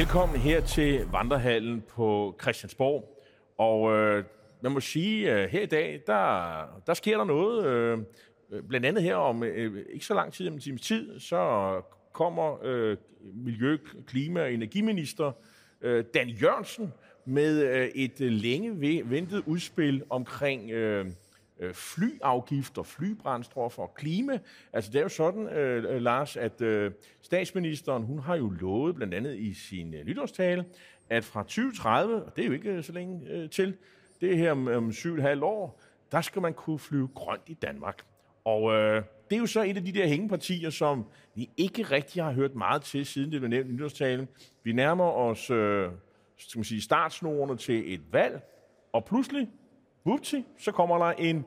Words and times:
Velkommen 0.00 0.40
her 0.40 0.60
til 0.60 1.06
Vandrehallen 1.12 1.82
på 1.88 2.36
Christiansborg. 2.42 3.22
Og 3.58 3.92
øh, 3.92 4.24
man 4.60 4.72
må 4.72 4.80
sige, 4.80 5.34
øh, 5.34 5.48
her 5.50 5.62
i 5.62 5.66
dag, 5.66 6.02
der, 6.06 6.82
der 6.86 6.94
sker 6.94 7.16
der 7.16 7.24
noget. 7.24 7.66
Øh, 7.66 7.98
øh, 8.50 8.62
blandt 8.62 8.86
andet 8.86 9.02
her 9.02 9.14
om 9.14 9.42
øh, 9.42 9.84
ikke 9.92 10.06
så 10.06 10.14
lang 10.14 10.32
tid, 10.32 10.48
om 10.48 10.54
en 10.54 10.60
times 10.60 10.80
tid, 10.80 11.20
så 11.20 11.72
kommer 12.12 12.58
øh, 12.62 12.96
Miljø-, 13.20 13.78
Klima- 14.06 14.40
og 14.42 14.52
Energiminister 14.52 15.32
øh, 15.80 16.04
Dan 16.14 16.28
Jørgensen 16.28 16.92
med 17.24 17.62
øh, 17.62 17.88
et 17.88 18.20
øh, 18.20 18.32
længe 18.32 18.80
ventet 19.10 19.42
udspil 19.46 20.02
omkring 20.10 20.70
øh, 20.70 21.06
øh, 21.60 21.74
flyafgifter, 21.74 22.82
flybrændstoffer 22.82 23.82
og 23.82 23.94
klima. 23.94 24.38
Altså 24.72 24.90
det 24.92 24.98
er 24.98 25.02
jo 25.02 25.08
sådan, 25.08 25.48
øh, 25.48 25.94
øh, 25.94 26.02
Lars, 26.02 26.36
at 26.36 26.60
øh, 26.60 26.92
statsministeren, 27.22 28.02
hun 28.02 28.18
har 28.18 28.36
jo 28.36 28.48
lovet, 28.48 28.94
blandt 28.94 29.14
andet 29.14 29.36
i 29.36 29.54
sin 29.54 29.94
øh, 29.94 30.06
nytårstale, 30.06 30.64
at 31.10 31.24
fra 31.24 31.42
2030, 31.42 32.24
og 32.24 32.36
det 32.36 32.42
er 32.42 32.46
jo 32.46 32.52
ikke 32.52 32.70
øh, 32.70 32.84
så 32.84 32.92
længe 32.92 33.30
øh, 33.30 33.50
til, 33.50 33.76
det 34.20 34.32
er 34.32 34.36
her 34.36 34.52
om, 34.52 34.66
om 34.66 34.88
7,5 34.88 35.44
år, 35.44 35.80
der 36.12 36.20
skal 36.20 36.42
man 36.42 36.54
kunne 36.54 36.78
flyve 36.78 37.08
grønt 37.14 37.42
i 37.46 37.54
Danmark. 37.54 38.02
Og 38.44 38.72
øh, 38.72 39.02
det 39.30 39.36
er 39.36 39.40
jo 39.40 39.46
så 39.46 39.62
et 39.62 39.76
af 39.76 39.84
de 39.84 39.92
der 39.92 40.06
hængepartier, 40.06 40.70
som 40.70 41.04
vi 41.34 41.50
ikke 41.56 41.82
rigtig 41.82 42.22
har 42.22 42.32
hørt 42.32 42.54
meget 42.54 42.82
til, 42.82 43.06
siden 43.06 43.32
det 43.32 43.40
blev 43.40 43.48
nævnt 43.48 43.70
i 43.70 43.72
nytårstalen. 43.72 44.28
Vi 44.62 44.72
nærmer 44.72 45.04
os 45.04 45.50
øh, 45.50 45.88
skal 46.36 46.58
man 46.58 46.64
sige, 46.64 46.82
startsnorene 46.82 47.56
til 47.56 47.94
et 47.94 48.12
valg, 48.12 48.42
og 48.92 49.04
pludselig, 49.04 49.48
vupti, 50.04 50.44
så 50.58 50.72
kommer 50.72 50.98
der 50.98 51.12
en 51.18 51.44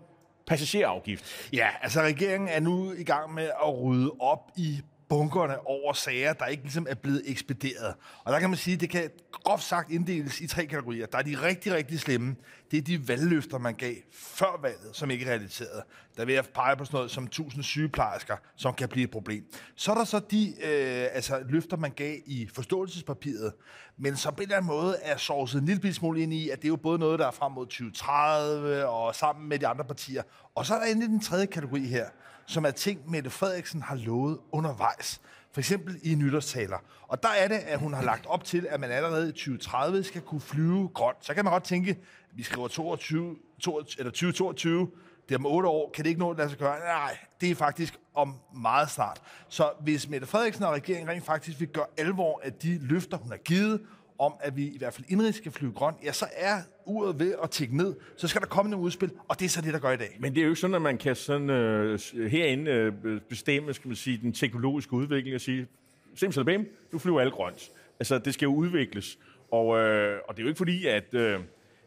passagerafgift. 0.48 1.50
Ja, 1.54 1.70
altså 1.82 2.02
regeringen 2.02 2.50
er 2.50 2.60
nu 2.60 2.92
i 2.92 3.04
gang 3.04 3.34
med 3.34 3.44
at 3.44 3.82
rydde 3.82 4.12
op 4.20 4.52
i 4.58 4.82
bunkerne 5.18 5.68
over 5.68 5.94
sager, 5.94 6.34
der 6.34 6.46
ikke 6.46 6.64
ligesom 6.64 6.88
er 6.90 6.96
blevet 6.96 7.22
ekspederet. 7.26 7.94
Og 8.24 8.34
der 8.34 8.40
kan 8.40 8.50
man 8.50 8.58
sige, 8.58 8.74
at 8.74 8.82
det 8.82 8.90
kan 8.90 9.10
groft 9.32 9.64
sagt 9.64 9.92
inddeles 9.92 10.42
i 10.42 10.48
tre 10.48 10.66
kategorier. 10.66 11.06
Der 11.06 11.18
er 11.18 11.22
de 11.22 11.42
rigtig, 11.42 11.74
rigtig 11.74 12.00
slemme. 12.00 12.36
Det 12.72 12.78
er 12.78 12.82
de 12.82 13.08
valgløfter, 13.08 13.58
man 13.58 13.74
gav 13.74 13.94
før 14.14 14.60
valget, 14.62 14.90
som 14.94 15.12
ikke 15.12 15.26
er 15.26 15.30
realiseret. 15.30 15.84
Der 16.18 16.26
vil 16.26 16.36
jeg 16.36 16.46
pege 16.46 16.76
på 16.76 16.86
sådan 16.86 16.98
noget 16.98 17.12
som 17.12 17.24
1000 17.24 17.64
sygeplejersker, 17.64 18.36
som 18.56 18.74
kan 18.74 18.90
blive 18.90 19.04
et 19.04 19.12
problem. 19.12 19.44
Så 19.76 19.92
er 19.92 19.96
der 19.96 20.04
så 20.04 20.20
de 20.20 20.54
øh, 20.64 21.08
altså, 21.12 21.44
løfter, 21.50 21.78
man 21.78 21.92
gav 21.92 22.18
i 22.26 22.50
forståelsespapiret, 22.54 23.54
men 23.98 24.18
som 24.18 24.34
på 24.36 24.42
en 24.42 24.44
eller 24.44 24.58
anden 24.58 24.68
måde 24.68 24.96
er 25.02 25.18
sovset 25.18 25.62
en 25.62 25.66
lille 25.66 25.94
smule 25.94 26.22
ind 26.22 26.34
i, 26.34 26.50
at 26.50 26.58
det 26.58 26.66
er 26.66 26.70
jo 26.70 26.76
både 26.76 27.00
noget, 27.00 27.20
der 27.20 27.28
er 27.28 27.32
frem 27.32 27.52
mod 27.52 27.66
2030 27.66 28.88
og 28.88 29.16
sammen 29.16 29.50
med 29.50 29.60
de 29.60 29.68
andre 29.68 29.86
partier. 29.86 30.24
Og 30.56 30.66
så 30.66 30.74
er 30.76 30.80
der 30.80 30.86
endelig 30.86 31.10
den 31.10 31.20
tredje 31.20 31.46
kategori 31.46 31.86
her, 31.86 32.06
som 32.46 32.66
er 32.66 32.72
ting, 32.72 33.12
Mette 33.12 33.30
Frederiksen 33.30 33.82
har 33.82 33.96
lovet 33.96 34.40
undervejs. 34.52 35.22
For 35.52 35.62
eksempel 35.62 36.00
i 36.04 36.16
nytårstaler. 36.16 36.78
Og 37.08 37.24
der 37.24 37.30
er 37.30 37.48
det, 37.48 37.56
at 37.56 37.80
hun 37.80 37.94
har 37.94 38.04
lagt 38.04 38.26
op 38.26 38.44
til, 38.44 38.68
at 38.70 38.80
man 38.80 38.92
allerede 38.92 39.30
i 39.30 39.32
2030 39.32 40.04
skal 40.04 40.22
kunne 40.22 40.42
flyve 40.42 40.90
grønt. 40.94 41.18
Så 41.22 41.34
kan 41.34 41.46
man 41.46 41.54
godt 41.54 41.64
tænke, 41.64 41.92
at 41.92 41.98
vi 42.34 42.44
skriver 42.44 42.68
22, 42.68 43.36
22, 43.60 44.00
eller 44.00 44.12
2022, 44.12 44.92
det 45.30 45.36
er 45.36 45.40
om 45.40 45.46
otte 45.46 45.70
år, 45.70 45.92
kan 45.92 46.04
det 46.04 46.10
ikke 46.10 46.20
nå 46.20 46.32
at 46.32 46.38
lade 46.38 46.50
sig 46.50 46.58
gøre? 46.58 46.80
Nej, 46.80 47.18
det 47.42 47.52
er 47.52 47.56
faktisk 47.56 48.00
om 48.14 48.40
meget 48.56 48.90
snart. 48.90 49.22
Så 49.50 49.72
hvis 49.80 50.10
Mette 50.10 50.28
Frederiksen 50.28 50.64
og 50.64 50.74
regeringen 50.74 51.10
rent 51.10 51.26
faktisk 51.26 51.60
vil 51.60 51.68
gøre 51.68 51.86
alvor 51.98 52.42
af 52.44 52.54
de 52.54 52.80
løfter, 52.82 53.18
hun 53.18 53.30
har 53.30 53.38
givet, 53.38 53.82
om, 54.20 54.34
at 54.40 54.58
vi 54.58 54.68
i 54.68 54.78
hvert 54.78 54.94
fald 54.94 55.06
indrigs 55.10 55.38
skal 55.38 55.52
flyve 55.52 55.72
grønt, 55.72 55.98
ja, 56.04 56.12
så 56.12 56.26
er 56.36 56.56
uret 56.86 57.20
ved 57.20 57.36
at 57.44 57.50
tække 57.50 57.78
ned. 57.78 57.96
Så 58.18 58.28
skal 58.28 58.42
der 58.42 58.48
komme 58.48 58.72
nogle 58.72 58.86
udspil, 58.86 59.12
og 59.28 59.40
det 59.40 59.46
er 59.46 59.50
så 59.50 59.62
det, 59.62 59.74
der 59.74 59.80
gør 59.80 59.92
i 59.92 59.98
dag. 59.98 60.18
Men 60.20 60.32
det 60.36 60.40
er 60.40 60.44
jo 60.44 60.50
ikke 60.50 60.62
sådan, 60.62 60.76
at 60.76 60.82
man 60.82 60.98
kan 60.98 61.16
sådan, 61.16 61.50
øh, 61.50 62.00
herinde 62.28 62.72
øh, 62.72 63.22
bestemme 63.30 63.74
skal 63.74 63.88
man 63.88 63.96
sige, 63.96 64.18
den 64.18 64.34
teknologiske 64.34 64.94
udvikling 64.94 65.36
og 65.36 65.42
sige, 65.42 65.68
simpelthen, 66.16 66.66
du 66.92 67.00
flyver 67.00 67.20
alle 67.20 67.32
grønt. 67.32 67.72
Altså, 68.00 68.18
det 68.18 68.34
skal 68.34 68.46
jo 68.46 68.54
udvikles. 68.54 69.18
Og, 69.52 69.80
øh, 69.80 70.20
og 70.28 70.36
det 70.36 70.42
er 70.42 70.44
jo 70.44 70.50
ikke 70.50 70.58
fordi, 70.58 70.86
at, 70.88 71.14
øh, 71.14 71.40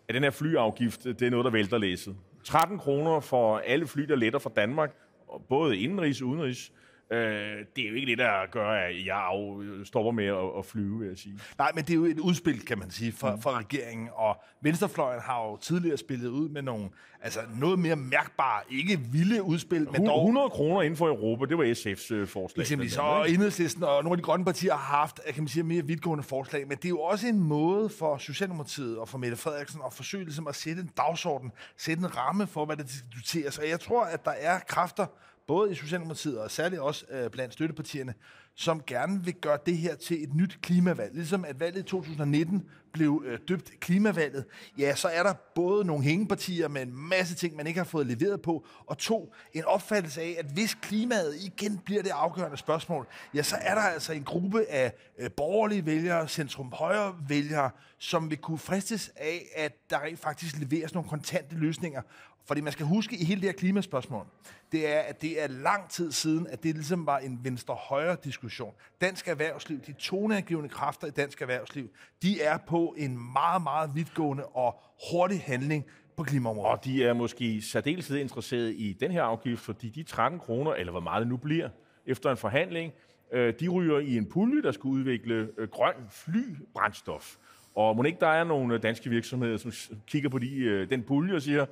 at 0.08 0.14
den 0.14 0.22
her 0.22 0.30
flyafgift, 0.30 1.04
det 1.04 1.22
er 1.22 1.30
noget, 1.30 1.44
der 1.44 1.50
vælter 1.50 1.78
læsset. 1.78 2.16
13 2.44 2.78
kroner 2.78 3.20
for 3.20 3.58
alle 3.58 3.86
fly, 3.86 4.02
der 4.02 4.16
letter 4.16 4.38
fra 4.38 4.50
Danmark, 4.56 4.96
både 5.48 5.78
indenrigs 5.78 6.22
og 6.22 6.28
udenrigs. 6.28 6.72
Øh, 7.10 7.18
det 7.76 7.84
er 7.84 7.88
jo 7.88 7.94
ikke 7.94 8.06
det, 8.06 8.18
der 8.18 8.50
gør, 8.50 8.70
at 8.70 9.06
jeg 9.06 9.22
stopper 9.84 10.12
med 10.12 10.26
at, 10.26 10.58
at 10.58 10.66
flyve, 10.66 10.98
vil 10.98 11.08
jeg 11.08 11.18
sige. 11.18 11.38
Nej, 11.58 11.72
men 11.74 11.84
det 11.84 11.90
er 11.90 11.94
jo 11.94 12.04
et 12.04 12.18
udspil, 12.18 12.64
kan 12.64 12.78
man 12.78 12.90
sige, 12.90 13.12
for, 13.12 13.30
mm. 13.30 13.42
for 13.42 13.50
regeringen. 13.58 14.08
Og 14.12 14.36
Venstrefløjen 14.60 15.20
har 15.20 15.44
jo 15.44 15.56
tidligere 15.56 15.96
spillet 15.96 16.28
ud 16.28 16.48
med 16.48 16.62
nogle, 16.62 16.88
altså 17.20 17.40
noget 17.54 17.78
mere 17.78 17.96
mærkbare, 17.96 18.62
ikke 18.70 19.00
vilde 19.12 19.42
udspil, 19.42 19.88
men 19.92 20.06
dog... 20.06 20.18
100 20.18 20.50
kroner 20.50 20.82
inden 20.82 20.96
for 20.96 21.06
Europa, 21.06 21.44
det 21.44 21.58
var 21.58 21.64
SF's 21.64 22.14
øh, 22.14 22.28
forslag. 22.28 22.62
Eksempelvis, 22.62 22.96
og 22.96 23.30
Enhedslisten 23.30 23.82
og 23.82 24.04
nogle 24.04 24.10
af 24.10 24.16
de 24.16 24.22
grønne 24.22 24.44
partier 24.44 24.72
har 24.72 24.96
haft, 24.96 25.20
kan 25.26 25.42
man 25.42 25.48
sige, 25.48 25.62
mere 25.62 25.86
vidtgående 25.86 26.24
forslag, 26.24 26.68
men 26.68 26.76
det 26.76 26.84
er 26.84 26.88
jo 26.88 27.00
også 27.00 27.26
en 27.26 27.38
måde 27.38 27.88
for 27.88 28.18
Socialdemokratiet 28.18 28.98
og 28.98 29.08
for 29.08 29.18
Mette 29.18 29.36
Frederiksen 29.36 29.80
at 29.86 29.92
forsøge 29.92 30.24
ligesom 30.24 30.46
at 30.46 30.54
sætte 30.54 30.82
en 30.82 30.90
dagsorden, 30.96 31.52
sætte 31.76 32.00
en 32.00 32.16
ramme 32.16 32.46
for, 32.46 32.64
hvad 32.64 32.76
der 32.76 32.82
diskuteres. 32.82 33.58
Og 33.58 33.68
jeg 33.68 33.80
tror, 33.80 34.04
at 34.04 34.24
der 34.24 34.30
er 34.30 34.58
kræfter 34.58 35.06
både 35.46 35.72
i 35.72 35.74
Socialdemokratiet 35.74 36.40
og 36.40 36.50
særligt 36.50 36.82
også 36.82 37.04
øh, 37.10 37.30
blandt 37.30 37.54
støttepartierne, 37.54 38.14
som 38.56 38.82
gerne 38.86 39.24
vil 39.24 39.34
gøre 39.34 39.58
det 39.66 39.78
her 39.78 39.94
til 39.94 40.22
et 40.22 40.34
nyt 40.34 40.58
klimavalg. 40.62 41.14
Ligesom 41.14 41.44
at 41.44 41.60
valget 41.60 41.80
i 41.80 41.82
2019 41.82 42.64
blev 42.92 43.22
øh, 43.26 43.38
døbt 43.48 43.80
klimavalget, 43.80 44.44
ja, 44.78 44.94
så 44.94 45.08
er 45.08 45.22
der 45.22 45.32
både 45.54 45.84
nogle 45.84 46.04
hængepartier 46.04 46.68
med 46.68 46.82
en 46.82 47.08
masse 47.08 47.34
ting, 47.34 47.56
man 47.56 47.66
ikke 47.66 47.80
har 47.80 47.84
fået 47.84 48.06
leveret 48.06 48.42
på, 48.42 48.66
og 48.86 48.98
to, 48.98 49.34
en 49.52 49.64
opfattelse 49.64 50.22
af, 50.22 50.36
at 50.38 50.46
hvis 50.46 50.74
klimaet 50.74 51.36
igen 51.40 51.78
bliver 51.78 52.02
det 52.02 52.10
afgørende 52.10 52.56
spørgsmål, 52.56 53.06
ja, 53.34 53.42
så 53.42 53.56
er 53.60 53.74
der 53.74 53.82
altså 53.82 54.12
en 54.12 54.24
gruppe 54.24 54.64
af 54.68 54.92
øh, 55.18 55.30
borgerlige 55.30 55.86
vælgere, 55.86 56.28
centrum-højre 56.28 57.16
vælgere, 57.28 57.70
som 57.98 58.30
vil 58.30 58.38
kunne 58.38 58.58
fristes 58.58 59.12
af, 59.16 59.46
at 59.56 59.90
der 59.90 59.98
faktisk 60.16 60.56
leveres 60.58 60.94
nogle 60.94 61.08
kontante 61.08 61.56
løsninger, 61.56 62.02
fordi 62.46 62.60
man 62.60 62.72
skal 62.72 62.86
huske 62.86 63.16
i 63.16 63.24
hele 63.24 63.40
det 63.40 63.48
her 63.48 63.56
klimaspørgsmål, 63.56 64.26
det 64.72 64.94
er, 64.94 65.00
at 65.00 65.22
det 65.22 65.42
er 65.42 65.46
lang 65.46 65.90
tid 65.90 66.12
siden, 66.12 66.46
at 66.46 66.62
det 66.62 66.74
ligesom 66.74 67.06
var 67.06 67.18
en 67.18 67.40
venstre-højre 67.42 68.16
diskussion. 68.24 68.45
Dansk 69.00 69.28
erhvervsliv, 69.28 69.80
de 69.80 69.92
toneangivende 69.92 70.68
kræfter 70.68 71.06
i 71.06 71.10
dansk 71.10 71.42
erhvervsliv, 71.42 71.90
de 72.22 72.42
er 72.42 72.58
på 72.68 72.94
en 72.98 73.32
meget, 73.32 73.62
meget 73.62 73.90
vidtgående 73.94 74.44
og 74.44 74.82
hurtig 75.10 75.42
handling 75.42 75.84
på 76.16 76.22
klimaområdet. 76.22 76.70
Og 76.70 76.84
de 76.84 77.04
er 77.04 77.12
måske 77.12 77.62
særdeles 77.62 78.10
interesseret 78.10 78.74
i 78.76 78.96
den 79.00 79.10
her 79.10 79.22
afgift, 79.22 79.60
fordi 79.60 79.88
de 79.88 80.02
13 80.02 80.38
kroner, 80.38 80.72
eller 80.72 80.92
hvor 80.92 81.00
meget 81.00 81.20
det 81.20 81.28
nu 81.28 81.36
bliver, 81.36 81.68
efter 82.06 82.30
en 82.30 82.36
forhandling, 82.36 82.92
øh, 83.32 83.54
de 83.60 83.68
ryger 83.68 83.98
i 83.98 84.16
en 84.16 84.26
pulje, 84.26 84.62
der 84.62 84.72
skal 84.72 84.88
udvikle 84.88 85.48
øh, 85.58 85.68
grøn 85.68 85.94
flybrændstof. 86.10 87.36
Og 87.74 87.96
må 87.96 88.02
ikke 88.02 88.20
der 88.20 88.26
er 88.26 88.44
nogle 88.44 88.74
øh, 88.74 88.82
danske 88.82 89.10
virksomheder, 89.10 89.56
som 89.56 89.72
kigger 90.06 90.28
på 90.28 90.38
de, 90.38 90.86
den 90.86 91.02
pulje 91.02 91.34
og 91.34 91.42
siger, 91.42 91.66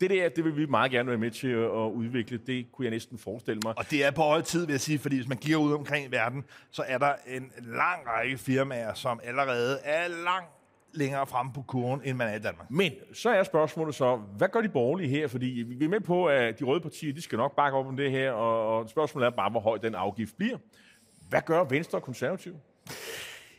det 0.00 0.10
der, 0.10 0.28
det 0.28 0.44
vil 0.44 0.56
vi 0.56 0.66
meget 0.66 0.90
gerne 0.90 1.08
være 1.08 1.18
med 1.18 1.30
til 1.30 1.48
at 1.48 1.90
udvikle. 1.92 2.38
Det 2.46 2.72
kunne 2.72 2.84
jeg 2.84 2.90
næsten 2.90 3.18
forestille 3.18 3.60
mig. 3.64 3.78
Og 3.78 3.90
det 3.90 4.04
er 4.04 4.10
på 4.10 4.22
høj 4.22 4.42
tid, 4.42 4.66
vil 4.66 4.72
jeg 4.72 4.80
sige, 4.80 4.98
fordi 4.98 5.16
hvis 5.16 5.28
man 5.28 5.38
kigger 5.38 5.58
ud 5.58 5.72
omkring 5.72 6.06
i 6.06 6.10
verden, 6.10 6.44
så 6.70 6.84
er 6.86 6.98
der 6.98 7.12
en 7.26 7.52
lang 7.58 8.06
række 8.06 8.38
firmaer, 8.38 8.94
som 8.94 9.20
allerede 9.24 9.78
er 9.84 10.08
langt 10.08 10.48
længere 10.92 11.26
fremme 11.26 11.52
på 11.52 11.62
kurven, 11.62 12.00
end 12.04 12.16
man 12.16 12.28
er 12.28 12.34
i 12.34 12.38
Danmark. 12.38 12.70
Men 12.70 12.92
så 13.12 13.30
er 13.30 13.42
spørgsmålet 13.42 13.94
så, 13.94 14.16
hvad 14.16 14.48
gør 14.48 14.60
de 14.60 14.68
borgerlige 14.68 15.08
her? 15.08 15.28
Fordi 15.28 15.46
vi 15.46 15.84
er 15.84 15.88
med 15.88 16.00
på, 16.00 16.26
at 16.26 16.58
de 16.58 16.64
røde 16.64 16.80
partier, 16.80 17.12
de 17.12 17.22
skal 17.22 17.36
nok 17.36 17.56
bakke 17.56 17.78
op 17.78 17.86
om 17.86 17.96
det 17.96 18.10
her, 18.10 18.32
og 18.32 18.88
spørgsmålet 18.90 19.26
er 19.26 19.30
bare, 19.30 19.50
hvor 19.50 19.60
høj 19.60 19.78
den 19.78 19.94
afgift 19.94 20.36
bliver. 20.36 20.58
Hvad 21.28 21.40
gør 21.46 21.64
Venstre 21.64 21.98
og 21.98 22.02
Konservative? 22.02 22.54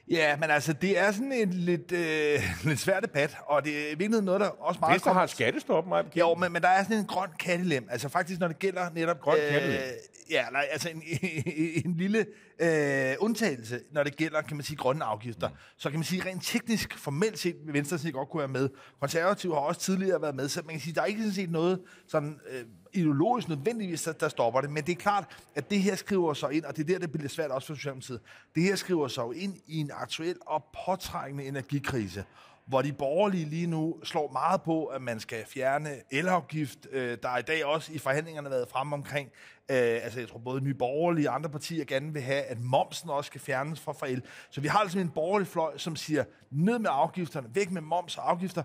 Ja, 0.10 0.36
men 0.38 0.50
altså, 0.50 0.74
det 0.74 1.00
er 1.00 1.12
sådan 1.12 1.32
en 1.32 1.54
lidt, 1.54 1.92
øh, 1.92 2.40
lidt 2.68 2.80
svær 2.80 3.00
debat, 3.00 3.38
og 3.46 3.66
det 3.66 3.92
er 3.92 3.96
virkelig 3.96 4.22
noget, 4.22 4.42
der 4.42 4.48
også 4.48 4.80
meget... 4.80 4.94
Venstre 4.94 5.14
har 5.14 5.24
et 5.24 5.30
skattestop, 5.30 5.88
mig 5.88 6.06
Jo, 6.16 6.36
men, 6.36 6.52
men 6.52 6.62
der 6.62 6.68
er 6.68 6.84
sådan 6.84 6.98
en 6.98 7.06
grøn 7.06 7.30
kattelem. 7.40 7.88
Altså 7.92 8.10
faktisk, 8.10 8.40
når 8.40 8.48
det 8.48 8.60
gælder 8.60 8.90
netop... 8.94 9.20
Grøn 9.20 9.38
øh, 9.38 9.52
kattelem? 9.52 9.82
Ja, 10.30 10.46
nej, 10.52 10.68
altså 10.72 10.90
en, 10.90 11.04
en 11.86 11.96
lille 11.98 12.26
øh, 12.60 13.16
undtagelse, 13.20 13.80
når 13.92 14.04
det 14.04 14.16
gælder, 14.16 14.42
kan 14.42 14.58
man 14.58 14.64
sige, 14.64 14.78
grønne 14.78 15.04
afgifter. 15.04 15.50
Mm. 15.50 15.56
Så 15.78 15.90
kan 15.90 16.00
man 16.00 16.04
sige, 16.04 16.26
rent 16.26 16.44
teknisk, 16.44 16.98
formelt 16.98 17.40
set, 17.40 17.56
vil 17.66 17.74
Venstre 17.74 17.98
set 17.98 18.14
godt 18.14 18.30
kunne 18.30 18.40
være 18.40 18.48
med. 18.48 18.70
Konservative 19.00 19.54
har 19.54 19.62
også 19.62 19.82
tidligere 19.82 20.22
været 20.22 20.36
med, 20.36 20.50
så 20.50 20.62
man 20.66 20.76
kan 20.76 20.82
sige, 20.82 20.96
der 20.96 21.02
er 21.02 21.06
ikke 21.06 21.22
sådan 21.22 21.34
set 21.34 21.52
noget 21.52 21.82
sådan... 22.08 22.40
Øh, 22.50 22.64
ideologisk 22.96 23.48
nødvendigvis, 23.50 24.04
der, 24.04 24.12
der 24.12 24.30
stopper 24.30 24.62
det. 24.62 24.70
Men 24.70 24.84
det 24.84 24.92
er 24.92 24.96
klart, 24.96 25.26
at 25.56 25.70
det 25.70 25.82
her 25.82 25.96
skriver 25.96 26.34
sig 26.34 26.54
ind, 26.54 26.66
og 26.66 26.78
det 26.78 26.84
er 26.84 26.94
der, 26.94 27.00
det 27.00 27.12
bliver 27.12 27.30
svært 27.30 27.52
også 27.52 27.68
for 27.68 27.76
Socialdemokratiet. 27.76 28.20
Det 28.56 28.64
her 28.64 28.76
skriver 28.76 29.08
sig 29.08 29.22
jo 29.22 29.32
ind 29.32 29.58
i 29.68 29.78
en 29.78 29.92
aktuel 29.94 30.36
og 30.42 30.64
påtrængende 30.86 31.46
energikrise 31.46 32.26
hvor 32.68 32.82
de 32.82 32.94
borgerlige 32.94 33.46
lige 33.46 33.68
nu 33.68 33.96
slår 34.04 34.32
meget 34.32 34.62
på, 34.62 34.86
at 34.86 35.02
man 35.02 35.20
skal 35.20 35.46
fjerne 35.48 35.90
elafgift. 36.12 36.88
Øh, 36.92 37.18
der 37.24 37.30
er 37.30 37.38
i 37.38 37.42
dag 37.42 37.66
også 37.66 37.94
i 37.94 37.98
forhandlingerne 37.98 38.50
været 38.50 38.68
frem 38.70 38.94
omkring, 38.94 39.30
øh, 39.72 39.78
altså 39.78 40.20
jeg 40.20 40.30
tror 40.30 40.40
både 40.40 40.62
nye 40.62 40.74
borgerlige 40.74 41.30
og 41.30 41.36
andre 41.36 41.50
partier 41.50 41.86
gerne 41.86 42.14
vil 42.14 42.22
have, 42.22 42.42
at 42.42 42.60
momsen 42.60 43.10
også 43.10 43.28
skal 43.28 43.42
fjernes 43.42 43.80
fra, 43.80 43.94
fra 43.94 44.10
el. 44.10 44.22
Så 44.50 44.62
vi 44.62 44.68
har 44.68 44.80
altså 44.80 45.00
en 45.00 45.10
borgerlig 45.10 45.48
fløj, 45.48 45.78
som 45.78 45.96
siger, 45.96 46.24
ned 46.52 46.80
med 46.80 46.90
afgifterne, 46.94 47.48
væk 47.54 47.72
med 47.72 47.82
moms 47.82 48.18
og 48.18 48.30
afgifter, 48.32 48.64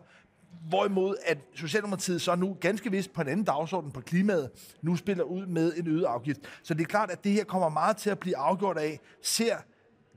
Hvorimod 0.69 1.17
at 1.26 1.38
Socialdemokratiet 1.55 2.23
så 2.23 2.35
nu 2.35 2.56
ganske 2.61 2.91
vist 2.91 3.12
på 3.12 3.20
en 3.20 3.29
anden 3.29 3.44
dagsorden 3.44 3.93
på 3.93 4.00
klimaet, 4.00 4.50
nu 4.82 4.97
spiller 4.97 5.25
ud 5.25 5.47
med 5.47 5.73
en 5.76 5.87
øget 5.87 6.05
afgift. 6.05 6.41
Så 6.62 6.75
det 6.75 6.81
er 6.81 6.87
klart, 6.87 7.11
at 7.11 7.25
det 7.25 7.32
her 7.32 7.44
kommer 7.44 7.69
meget 7.69 7.97
til 7.97 8.11
at 8.11 8.19
blive 8.19 8.37
afgjort 8.37 8.79
af, 8.79 9.00
ser 9.23 9.56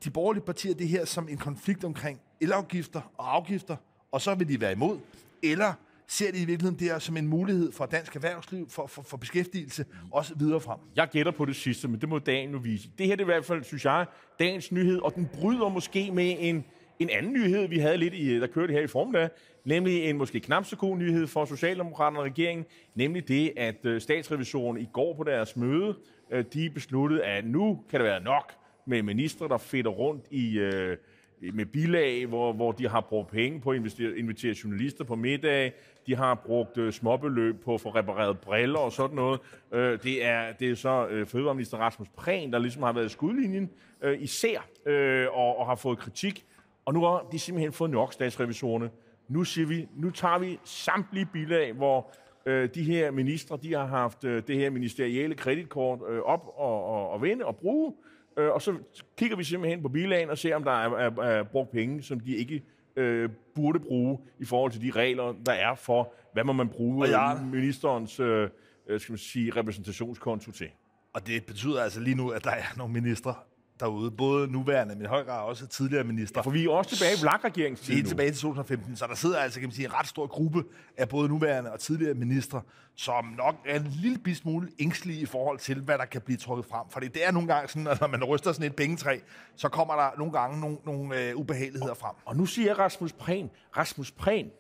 de 0.04 0.10
borgerlige 0.10 0.44
partier 0.44 0.74
det 0.76 0.88
her 0.88 1.06
som 1.06 1.30
en 1.30 1.38
konflikt 1.38 1.84
omkring 1.84 2.22
elafgifter 2.44 3.02
og 3.18 3.36
afgifter, 3.36 3.76
og 4.12 4.22
så 4.22 4.36
vil 4.36 4.48
de 4.48 4.62
være 4.62 4.72
imod? 4.72 5.00
Eller 5.44 5.74
ser 6.08 6.32
de 6.32 6.38
i 6.38 6.46
virkeligheden 6.46 6.80
det 6.80 6.88
her 6.88 7.00
som 7.00 7.18
en 7.18 7.28
mulighed 7.28 7.72
for 7.72 7.86
dansk 7.86 8.16
erhvervsliv, 8.16 8.70
for, 8.70 8.88
for, 8.88 9.02
for 9.02 9.18
beskæftigelse, 9.18 9.86
også 10.12 10.36
videre 10.36 10.60
frem? 10.60 10.80
Jeg 10.96 11.08
gætter 11.08 11.32
på 11.32 11.46
det 11.46 11.56
sidste, 11.56 11.88
men 11.88 12.02
det 12.02 12.10
må 12.10 12.20
dagen 12.20 12.50
nu 12.50 12.58
vise. 12.58 12.90
Det 12.98 13.08
her 13.08 13.16
det 13.16 13.22
er 13.22 13.26
i 13.26 13.34
hvert 13.34 13.46
fald, 13.46 13.64
synes 13.64 13.86
jeg, 13.86 14.06
dagens 14.40 14.72
nyhed, 14.72 15.00
og 15.00 15.16
den 15.16 15.30
bryder 15.34 15.70
måske 15.70 16.12
med 16.12 16.36
en, 16.40 16.66
en 17.00 17.10
anden 17.10 17.34
nyhed, 17.34 17.68
vi 17.68 17.80
havde 17.80 17.98
lidt 17.98 18.14
i, 18.14 18.40
der 18.40 18.48
kørte 18.48 18.74
her 18.74 18.82
i 18.82 18.88
formiddag, 18.88 19.30
nemlig 19.66 20.04
en 20.04 20.18
måske 20.18 20.40
knap 20.40 20.66
så 20.66 20.76
god 20.76 20.98
nyhed 20.98 21.28
for 21.28 21.46
Socialdemokraterne 21.46 22.20
og 22.20 22.26
regeringen, 22.26 22.66
nemlig 22.96 23.28
det, 23.28 23.54
at 23.58 23.86
øh, 23.86 24.02
statsrevisionen 24.02 24.82
i 24.82 24.90
går 24.94 25.16
på 25.16 25.24
deres 25.24 25.56
møde, 25.56 25.98
øh, 26.32 26.46
de 26.54 26.70
besluttede, 26.70 27.24
at 27.24 27.46
nu 27.46 27.84
kan 27.90 28.00
det 28.00 28.06
være 28.06 28.24
nok 28.24 28.54
med 28.86 29.04
ministre, 29.04 29.48
der 29.48 29.58
fedter 29.58 29.92
rundt 29.92 30.26
i, 30.32 30.58
øh, 30.58 30.98
Øh, 31.44 31.56
med 31.56 31.66
bilag, 31.66 32.26
hvor, 32.26 32.54
hvor 32.54 32.72
de 32.72 32.88
har 32.88 33.02
brugt 33.02 33.32
penge 33.32 33.62
på 33.62 33.72
at 33.72 33.78
invitere, 33.78 34.18
invitere 34.18 34.56
journalister 34.64 35.04
på 35.04 35.16
middag, 35.16 35.74
de 36.08 36.16
har 36.16 36.36
brugt 36.36 36.78
øh, 36.78 36.94
småbeløb 36.94 37.64
på 37.64 37.74
at 37.74 37.82
få 37.82 37.90
repareret 37.90 38.40
briller 38.40 38.80
og 38.80 38.92
sådan 38.92 39.16
noget. 39.16 39.40
Øh, 39.72 40.00
det, 40.04 40.26
er, 40.26 40.54
det 40.54 40.72
er 40.72 40.76
så 40.76 41.08
øh, 41.08 41.28
fødevareminister 41.28 41.78
Rasmus 41.78 42.10
Prehn, 42.10 42.54
der 42.54 42.60
ligesom 42.60 42.84
har 42.84 42.94
været 42.94 43.06
i 43.06 43.10
skudlinjen 43.10 43.70
øh, 44.02 44.22
især, 44.22 44.68
øh, 44.86 45.28
og, 45.32 45.58
og 45.60 45.66
har 45.66 45.76
fået 45.76 45.98
kritik. 45.98 46.46
Og 46.86 46.94
nu 46.94 47.02
har 47.02 47.28
de 47.32 47.40
simpelthen 47.40 47.74
fået 47.74 47.92
nok 47.92 48.14
statsrevisorerne. 48.14 48.90
Nu 49.28 49.44
siger 49.44 49.68
vi, 49.68 49.88
nu 49.96 50.10
tager 50.10 50.40
vi 50.40 50.60
samtlige 50.64 51.28
bilag, 51.34 51.74
hvor 51.74 52.12
øh, 52.46 52.70
de 52.76 52.84
her 52.84 53.12
ministre, 53.12 53.58
de 53.64 53.74
har 53.74 53.86
haft 53.86 54.24
øh, 54.24 54.44
det 54.48 54.56
her 54.56 54.70
ministerielle 54.70 55.36
kreditkort 55.36 56.00
øh, 56.10 56.22
op 56.22 56.54
og, 56.56 56.86
og, 56.86 57.10
og 57.10 57.22
vende 57.22 57.46
og 57.46 57.56
bruge, 57.56 57.94
øh, 58.38 58.50
og 58.52 58.62
så 58.62 58.74
kigger 59.18 59.38
vi 59.38 59.44
simpelthen 59.44 59.82
på 59.82 59.90
bilagen 59.90 60.30
og 60.30 60.38
ser, 60.38 60.56
om 60.56 60.64
der 60.64 60.72
er, 60.72 60.90
er, 60.90 61.22
er 61.22 61.44
brugt 61.44 61.72
penge, 61.72 62.04
som 62.04 62.20
de 62.20 62.36
ikke 62.36 62.64
øh, 62.96 63.30
burde 63.56 63.80
bruge 63.80 64.20
i 64.40 64.46
forhold 64.46 64.72
til 64.72 64.82
de 64.82 64.92
regler, 64.92 65.34
der 65.46 65.52
er 65.52 65.76
for, 65.76 66.14
hvad 66.34 66.44
må 66.44 66.54
man 66.54 66.70
bruge 66.70 67.08
jeg- 67.20 67.38
øh, 67.42 67.52
ministerens 67.52 68.20
øh, 68.20 68.50
øh, 68.88 69.00
skal 69.00 69.12
man 69.14 69.18
sige, 69.18 69.52
repræsentationskonto 69.56 70.52
til. 70.52 70.68
Og 71.14 71.28
det 71.28 71.46
betyder 71.46 71.82
altså 71.84 72.00
lige 72.00 72.16
nu, 72.16 72.30
at 72.30 72.44
der 72.44 72.52
er 72.52 72.64
nogle 72.78 72.94
ministre 72.94 73.36
derude, 73.84 74.12
både 74.12 74.48
nuværende, 74.48 74.96
men 74.96 75.04
i 75.06 75.08
høj 75.08 75.24
grad 75.24 75.42
også 75.42 75.68
tidligere 75.68 76.04
ministre. 76.04 76.44
For 76.44 76.52
vi 76.52 76.66
er 76.66 76.70
også 76.70 76.96
tilbage 76.96 77.18
i 77.18 77.22
vlak-regeringens 77.22 77.82
tid 77.82 78.04
nu. 78.04 78.08
tilbage 78.10 78.32
til 78.32 78.42
2015, 78.42 78.96
så 78.96 79.06
der 79.08 79.16
sidder 79.16 79.40
altså 79.40 79.60
kan 79.60 79.70
man 79.70 79.74
sige, 79.76 79.86
en 79.86 79.94
ret 79.94 80.08
stor 80.08 80.28
gruppe 80.28 80.64
af 80.98 81.10
både 81.10 81.30
nuværende 81.30 81.72
og 81.72 81.80
tidligere 81.80 82.14
ministre, 82.14 82.62
som 82.96 83.26
nok 83.38 83.56
er 83.66 83.80
en 83.80 83.88
lille 84.02 84.18
bis 84.18 84.38
smule 84.38 84.68
ængstelige 84.80 85.22
i 85.22 85.26
forhold 85.26 85.60
til, 85.60 85.82
hvad 85.82 85.98
der 85.98 86.06
kan 86.06 86.22
blive 86.22 86.38
trukket 86.38 86.66
frem. 86.66 86.86
For 86.90 87.00
det 87.00 87.28
er 87.28 87.32
nogle 87.32 87.48
gange 87.48 87.70
sådan, 87.70 87.88
at 87.88 88.02
når 88.02 88.08
man 88.08 88.24
ryster 88.24 88.52
sådan 88.52 88.66
et 88.68 88.76
pengetræ, 88.76 89.20
så 89.56 89.70
kommer 89.70 89.94
der 89.94 90.10
nogle 90.18 90.34
gange 90.34 90.60
nogle, 90.60 90.78
nogle 90.86 91.20
øh, 91.20 91.36
ubehageligheder 91.36 91.94
frem. 91.94 92.16
Og 92.26 92.36
nu 92.36 92.46
siger 92.46 92.68
jeg 92.68 92.80
Rasmus 92.80 93.14
Prehn. 93.14 93.50
Rasmus 93.78 94.12
Prehn, 94.12 94.52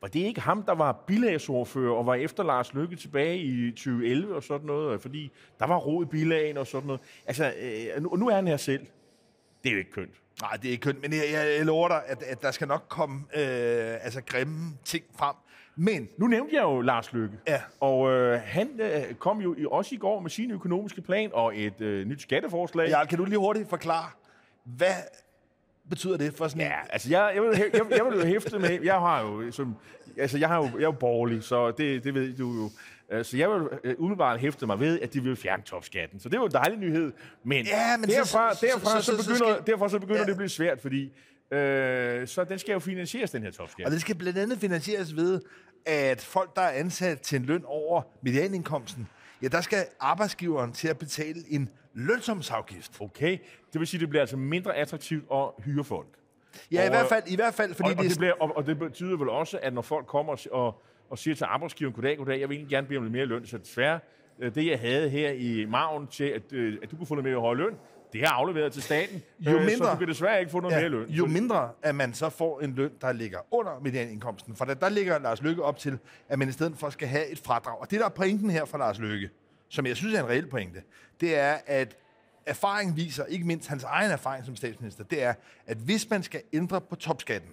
var 0.00 0.08
det 0.08 0.20
ikke 0.20 0.40
ham, 0.40 0.62
der 0.62 0.74
var 0.74 0.92
bilagsordfører 0.92 1.94
og 1.94 2.06
var 2.06 2.14
efter 2.14 2.42
Lars 2.42 2.74
Løkke 2.74 2.96
tilbage 2.96 3.38
i 3.38 3.70
2011 3.70 4.34
og 4.34 4.42
sådan 4.42 4.66
noget? 4.66 5.02
Fordi 5.02 5.30
der 5.58 5.66
var 5.66 5.76
ro 5.76 6.02
i 6.02 6.04
bilagen 6.04 6.56
og 6.56 6.66
sådan 6.66 6.86
noget. 6.86 7.00
Altså, 7.26 7.52
øh, 7.60 8.02
nu, 8.02 8.08
og 8.08 8.18
nu 8.18 8.28
er 8.28 8.34
han 8.34 8.48
her 8.48 8.56
selv. 8.56 8.86
Det 9.62 9.68
er 9.68 9.72
jo 9.72 9.78
ikke 9.78 9.92
kønt. 9.92 10.14
Nej, 10.42 10.52
det 10.52 10.68
er 10.68 10.70
ikke 10.70 10.82
kønt, 10.82 11.02
men 11.02 11.12
jeg, 11.12 11.22
jeg, 11.32 11.56
jeg 11.58 11.66
lover 11.66 11.88
dig, 11.88 12.02
at, 12.06 12.22
at 12.22 12.42
der 12.42 12.50
skal 12.50 12.68
nok 12.68 12.84
komme 12.88 13.20
øh, 13.34 14.04
altså 14.04 14.22
grimme 14.26 14.72
ting 14.84 15.04
frem. 15.18 15.34
Men 15.76 16.08
Nu 16.18 16.26
nævnte 16.26 16.54
jeg 16.54 16.62
jo 16.62 16.80
Lars 16.80 17.12
Løkke. 17.12 17.38
Ja. 17.46 17.60
Og 17.80 18.10
øh, 18.10 18.40
han 18.44 18.80
øh, 18.80 19.14
kom 19.14 19.40
jo 19.40 19.54
i, 19.58 19.64
også 19.70 19.94
i 19.94 19.98
går 19.98 20.20
med 20.20 20.30
sin 20.30 20.50
økonomiske 20.50 21.00
plan 21.02 21.30
og 21.32 21.58
et 21.58 21.80
øh, 21.80 22.06
nyt 22.06 22.22
skatteforslag. 22.22 22.88
Jarl, 22.88 23.06
kan 23.06 23.18
du 23.18 23.24
lige 23.24 23.38
hurtigt 23.38 23.68
forklare, 23.68 24.10
hvad 24.64 24.94
betyder 25.90 26.16
det 26.16 26.34
for 26.34 26.48
sådan 26.48 26.60
en... 26.62 26.66
Ja, 26.66 26.78
altså 26.90 27.10
jeg, 27.10 27.32
jeg, 27.34 27.42
vil, 27.42 27.50
jeg, 27.58 27.70
jeg 27.90 28.04
vil 28.06 28.18
jo 28.20 28.24
hæfte 28.24 28.58
med, 28.58 28.78
jeg 28.82 28.94
har 28.94 29.20
jo, 29.22 29.52
som, 29.52 29.76
altså 30.18 30.38
jeg 30.38 30.48
har 30.48 30.56
jo, 30.56 30.64
jeg 30.64 30.72
er 30.74 30.80
jo 30.80 30.90
borgerlig, 30.90 31.42
så 31.42 31.70
det, 31.70 32.04
det 32.04 32.14
ved 32.14 32.32
du 32.36 32.52
jo. 32.54 32.70
Øh, 33.16 33.24
Så 33.24 33.36
jeg 33.36 33.50
vil 33.50 33.68
øh, 33.84 33.94
umiddelbart 33.98 34.40
hæfte 34.40 34.66
mig 34.66 34.80
ved, 34.80 35.00
at 35.00 35.12
de 35.14 35.22
vil 35.22 35.36
fjerne 35.36 35.62
topskatten. 35.62 36.20
Så 36.20 36.28
det 36.28 36.40
var 36.40 36.46
en 36.46 36.52
dejlig 36.52 36.78
nyhed. 36.78 37.12
Men, 37.44 37.66
Ja, 37.66 37.96
men 37.96 38.10
så- 38.10 38.16
derfra, 38.16 38.54
så- 38.54 38.66
derfra, 38.66 39.00
så- 39.02 39.04
så, 39.04 39.16
så- 39.16 39.22
så 39.22 39.30
begynder, 39.32 39.54
skal- 39.54 39.66
derfor 39.72 39.88
så 39.88 39.98
begynder 39.98 40.18
Ja. 40.20 40.24
det 40.24 40.30
at 40.30 40.36
blive 40.36 40.48
svært, 40.48 40.80
fordi 40.80 41.12
øh, 41.52 42.28
så 42.28 42.44
den 42.44 42.58
skal 42.58 42.72
jo 42.72 42.78
finansieres, 42.78 43.30
den 43.30 43.42
her 43.42 43.50
topskat. 43.50 43.86
Og 43.86 43.92
det 43.92 44.00
skal 44.00 44.14
blandt 44.14 44.38
andet 44.38 44.58
finansieres 44.58 45.16
ved, 45.16 45.40
at 45.86 46.20
folk, 46.20 46.56
der 46.56 46.62
er 46.62 46.70
ansat 46.70 47.20
til 47.20 47.38
en 47.40 47.44
løn 47.44 47.62
over 47.66 48.02
medianindkomsten, 48.22 49.08
ja, 49.42 49.48
der 49.48 49.60
skal 49.60 49.84
arbejdsgiveren 50.00 50.72
til 50.72 50.88
at 50.88 50.98
betale 50.98 51.42
en 51.48 51.68
lønsomsafgift. 51.94 52.92
Okay, 53.00 53.38
det 53.72 53.78
vil 53.78 53.86
sige, 53.88 53.98
at 53.98 54.00
det 54.00 54.08
bliver 54.08 54.20
altså 54.22 54.36
mindre 54.36 54.76
attraktivt 54.76 55.24
at 55.32 55.48
hyre 55.64 55.84
folk. 55.84 56.06
Ja, 56.72 56.82
i 56.82 56.86
Og, 56.86 56.90
hvert 56.92 57.06
fald, 57.08 57.22
i 57.26 57.36
hvert 57.36 57.54
fald 57.54 57.74
fordi 57.74 57.90
og, 57.90 57.96
og, 57.98 58.02
det, 58.02 58.10
det 58.10 58.18
bliver, 58.18 58.32
og, 58.40 58.56
og 58.56 58.66
det 58.66 58.78
betyder 58.78 59.16
vel 59.16 59.28
også, 59.28 59.58
at 59.62 59.72
når 59.74 59.82
folk 59.82 60.06
kommer 60.06 60.32
og, 60.32 60.66
og, 60.66 60.82
og 61.10 61.18
siger 61.18 61.34
til 61.34 61.44
arbejdsgiveren, 61.44 61.94
goddag, 61.94 62.16
goddag, 62.18 62.40
jeg 62.40 62.48
vil 62.48 62.54
egentlig 62.54 62.70
gerne 62.70 62.86
bede 62.86 62.96
om 62.98 63.02
lidt 63.04 63.12
mere 63.12 63.26
løn, 63.26 63.46
så 63.46 63.58
desværre, 63.58 64.00
øh, 64.38 64.54
det 64.54 64.66
jeg 64.66 64.78
havde 64.80 65.08
her 65.08 65.30
i 65.30 65.64
maven 65.68 66.06
til, 66.06 66.24
at, 66.24 66.52
øh, 66.52 66.78
at 66.82 66.90
du 66.90 66.96
kunne 66.96 67.06
få 67.06 67.14
noget 67.14 67.30
mere 67.30 67.40
høj 67.40 67.54
løn, 67.54 67.74
det 68.12 68.20
har 68.20 68.26
jeg 68.26 68.32
afleveret 68.36 68.72
til 68.72 68.82
staten, 68.82 69.22
Jo 69.40 69.50
øh, 69.50 69.60
så 69.62 69.66
mindre- 69.70 69.92
du 69.92 69.96
kan 69.98 70.08
desværre 70.08 70.40
ikke 70.40 70.52
få 70.52 70.60
noget 70.60 70.74
ja, 70.74 70.80
mere 70.80 70.88
løn. 70.88 71.08
jo 71.08 71.26
Så- 71.26 71.32
mindre, 71.32 71.70
at 71.82 71.94
man 71.94 72.14
så 72.14 72.28
får 72.30 72.60
en 72.60 72.74
løn, 72.74 72.90
der 73.00 73.12
ligger 73.12 73.38
under 73.50 73.80
medianindkomsten. 73.82 74.56
For 74.56 74.64
der, 74.64 74.74
der 74.74 74.88
ligger 74.88 75.18
Lars 75.18 75.42
Lykke 75.42 75.62
op 75.62 75.78
til, 75.78 75.98
at 76.28 76.38
man 76.38 76.48
i 76.48 76.52
stedet 76.52 76.76
for 76.76 76.90
skal 76.90 77.08
have 77.08 77.26
et 77.28 77.38
fradrag. 77.38 77.80
Og 77.80 77.90
det, 77.90 78.00
der 78.00 78.04
er 78.06 78.10
pointen 78.10 78.50
her 78.50 78.64
fra 78.64 78.78
Lars 78.78 78.98
Lykke, 78.98 79.30
som 79.68 79.86
jeg 79.86 79.96
synes 79.96 80.14
er 80.14 80.22
en 80.22 80.28
reel 80.28 80.46
pointe, 80.46 80.82
det 81.20 81.38
er, 81.38 81.56
at 81.66 81.96
erfaring 82.46 82.96
viser, 82.96 83.24
ikke 83.24 83.46
mindst 83.46 83.68
hans 83.68 83.84
egen 83.84 84.10
erfaring 84.10 84.44
som 84.44 84.56
statsminister, 84.56 85.04
det 85.04 85.22
er, 85.22 85.34
at 85.66 85.76
hvis 85.76 86.10
man 86.10 86.22
skal 86.22 86.42
ændre 86.52 86.80
på 86.80 86.96
topskatten, 86.96 87.50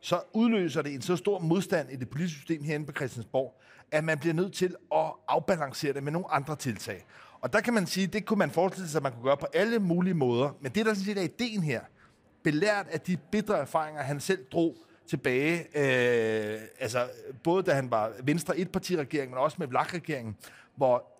så 0.00 0.20
udløser 0.32 0.82
det 0.82 0.94
en 0.94 1.02
så 1.02 1.16
stor 1.16 1.38
modstand 1.38 1.90
i 1.90 1.96
det 1.96 2.08
politiske 2.10 2.38
system 2.38 2.64
herinde 2.64 2.86
på 2.86 2.92
Christiansborg, 2.92 3.60
at 3.90 4.04
man 4.04 4.18
bliver 4.18 4.34
nødt 4.34 4.52
til 4.52 4.76
at 4.94 5.12
afbalancere 5.28 5.92
det 5.92 6.02
med 6.02 6.12
nogle 6.12 6.30
andre 6.30 6.56
tiltag. 6.56 7.06
Og 7.40 7.52
der 7.52 7.60
kan 7.60 7.74
man 7.74 7.86
sige, 7.86 8.06
det 8.06 8.26
kunne 8.26 8.38
man 8.38 8.50
forestille 8.50 8.88
sig, 8.88 8.98
at 8.98 9.02
man 9.02 9.12
kunne 9.12 9.24
gøre 9.24 9.36
på 9.36 9.46
alle 9.54 9.78
mulige 9.78 10.14
måder. 10.14 10.50
Men 10.60 10.72
det, 10.72 10.86
der 10.86 10.94
sådan 10.94 11.04
set 11.04 11.18
er 11.18 11.22
ideen 11.22 11.62
her, 11.62 11.80
belært 12.42 12.86
af 12.88 13.00
de 13.00 13.16
bitre 13.16 13.58
erfaringer, 13.58 14.02
han 14.02 14.20
selv 14.20 14.44
drog 14.52 14.76
tilbage, 15.06 15.58
øh, 15.58 16.60
altså 16.80 17.08
både 17.44 17.62
da 17.62 17.74
han 17.74 17.90
var 17.90 18.12
Venstre 18.22 18.58
etpartiregering, 18.58 19.30
men 19.30 19.38
også 19.38 19.56
med 19.60 19.66
VLAK-regeringen, 19.66 20.36
hvor 20.76 21.11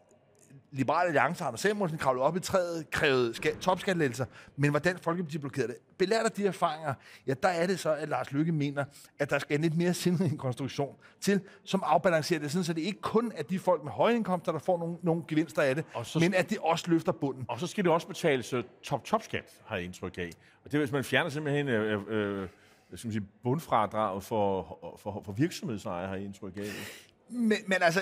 Liberale 0.72 1.06
Alliance, 1.06 1.44
Anders 1.44 1.60
Samuelsen, 1.60 1.98
kravlede 1.98 2.24
op 2.24 2.36
i 2.36 2.40
træet, 2.40 2.90
krævede 2.90 3.32
ska- 3.34 3.56
topskattelettelser, 3.60 4.24
men 4.56 4.70
hvordan 4.70 4.98
Folkeparti 4.98 5.38
blokerede 5.38 5.68
det. 5.68 5.76
Belært 5.98 6.24
af 6.24 6.32
de 6.32 6.46
erfaringer, 6.46 6.94
ja, 7.26 7.34
der 7.42 7.48
er 7.48 7.66
det 7.66 7.78
så, 7.78 7.94
at 7.94 8.08
Lars 8.08 8.32
Lykke 8.32 8.52
mener, 8.52 8.84
at 9.18 9.30
der 9.30 9.38
skal 9.38 9.56
en 9.56 9.62
lidt 9.62 9.76
mere 9.76 9.94
sindrig 9.94 10.30
en 10.32 10.38
konstruktion 10.38 10.96
til, 11.20 11.40
som 11.64 11.82
afbalancerer 11.86 12.40
det, 12.40 12.50
sådan, 12.50 12.64
så 12.64 12.72
det 12.72 12.80
ikke 12.80 13.00
kun 13.00 13.32
er 13.36 13.42
de 13.42 13.58
folk 13.58 13.84
med 13.84 13.92
høje 13.92 14.14
indkomster, 14.14 14.52
der 14.52 14.58
får 14.58 14.78
nogle, 14.78 14.96
nogle 15.02 15.22
gevinster 15.28 15.62
af 15.62 15.74
det, 15.74 15.84
Og 15.94 16.06
så- 16.06 16.18
men 16.18 16.34
at 16.34 16.50
det 16.50 16.58
også 16.58 16.90
løfter 16.90 17.12
bunden. 17.12 17.44
Og 17.48 17.60
så 17.60 17.66
skal 17.66 17.84
det 17.84 17.92
også 17.92 18.06
betales 18.06 18.54
uh, 18.54 18.60
top-top-skat, 18.82 19.50
har 19.64 19.76
jeg 19.76 19.84
indtryk 19.84 20.18
af. 20.18 20.30
Og 20.64 20.72
det 20.72 20.74
er, 20.74 20.78
hvis 20.78 20.92
man 20.92 21.04
fjerner 21.04 21.30
simpelthen 21.30 21.68
øh, 21.68 22.02
øh, 22.08 22.48
skal 22.94 23.08
man 23.08 23.12
sige, 23.12 23.26
bundfradraget 23.42 24.22
for, 24.22 24.78
for, 25.02 25.22
for 25.24 25.32
virksomhedsejere, 25.32 26.08
har 26.08 26.14
jeg 26.16 26.24
indtryk 26.24 26.56
af. 26.56 26.62
Men, 27.32 27.58
men 27.66 27.76
altså, 27.80 28.00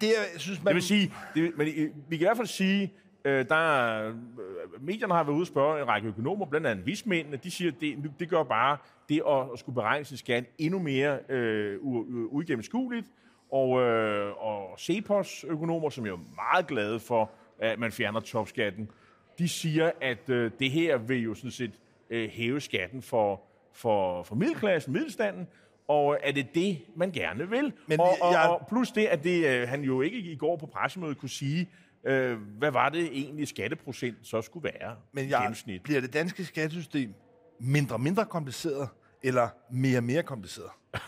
det 0.00 0.06
jeg 0.06 0.40
synes, 0.40 0.62
man... 0.62 0.66
Det 0.66 0.74
vil 0.74 0.82
sige, 0.82 1.12
det, 1.34 1.52
men 1.56 1.66
vi 2.08 2.16
kan 2.16 2.24
i 2.24 2.28
hvert 2.28 2.36
fald 2.36 2.46
sige, 2.46 2.92
øh, 3.24 3.48
der 3.48 3.54
er, 3.54 4.08
øh, 4.08 4.84
medierne 4.84 5.14
har 5.14 5.24
været 5.24 5.34
ude 5.34 5.42
og 5.42 5.46
spørge 5.46 5.82
en 5.82 5.88
række 5.88 6.08
økonomer, 6.08 6.46
blandt 6.46 6.66
andet 6.66 6.86
vismændene, 6.86 7.36
de 7.36 7.50
siger, 7.50 7.70
at 7.70 7.80
det, 7.80 8.12
det 8.20 8.28
gør 8.28 8.42
bare 8.42 8.76
det 9.08 9.22
at, 9.28 9.52
at 9.52 9.58
skulle 9.58 9.74
beregne 9.74 10.04
sin 10.04 10.16
skat 10.16 10.44
endnu 10.58 10.78
mere 10.78 11.18
øh, 11.28 11.78
uigennemskueligt. 11.82 13.06
Og, 13.52 13.80
øh, 13.80 14.32
og 14.36 14.78
Cepos 14.78 15.44
økonomer, 15.48 15.90
som 15.90 16.06
jo 16.06 16.14
er 16.14 16.20
meget 16.34 16.66
glade 16.66 17.00
for, 17.00 17.30
at 17.58 17.78
man 17.78 17.92
fjerner 17.92 18.20
topskatten, 18.20 18.90
de 19.38 19.48
siger, 19.48 19.90
at 20.00 20.30
øh, 20.30 20.50
det 20.58 20.70
her 20.70 20.96
vil 20.96 21.22
jo 21.22 21.34
sådan 21.34 21.50
set 21.50 21.72
øh, 22.10 22.30
hæve 22.30 22.60
skatten 22.60 23.02
for, 23.02 23.42
for, 23.72 24.22
for 24.22 24.34
middelklassen, 24.34 24.92
middelstanden, 24.92 25.46
og 25.88 26.18
er 26.22 26.32
det 26.32 26.54
det, 26.54 26.78
man 26.96 27.10
gerne 27.12 27.48
vil? 27.50 27.72
Men 27.86 28.00
og, 28.00 28.16
og, 28.22 28.32
jeg- 28.32 28.48
og 28.48 28.66
plus 28.68 28.90
det, 28.90 29.06
at 29.06 29.24
det, 29.24 29.46
øh, 29.46 29.68
han 29.68 29.82
jo 29.82 30.00
ikke 30.00 30.18
i 30.18 30.36
går 30.36 30.56
på 30.56 30.66
pressemødet 30.66 31.18
kunne 31.18 31.28
sige, 31.28 31.70
øh, 32.06 32.38
hvad 32.58 32.70
var 32.70 32.88
det 32.88 33.04
egentlig 33.12 33.48
skatteprocent 33.48 34.16
så 34.22 34.42
skulle 34.42 34.64
være 34.80 34.96
Men 35.12 35.28
jeg, 35.30 35.40
gennemsnit. 35.40 35.82
bliver 35.82 36.00
det 36.00 36.12
danske 36.12 36.44
skattesystem 36.44 37.14
mindre 37.60 37.98
mindre 37.98 38.24
kompliceret, 38.24 38.88
eller 39.22 39.48
mere 39.70 40.00
mere 40.00 40.22
kompliceret? 40.22 40.70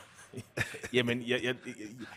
Jamen, 0.92 1.20
jeg, 1.20 1.28
jeg, 1.28 1.42
jeg, 1.44 1.54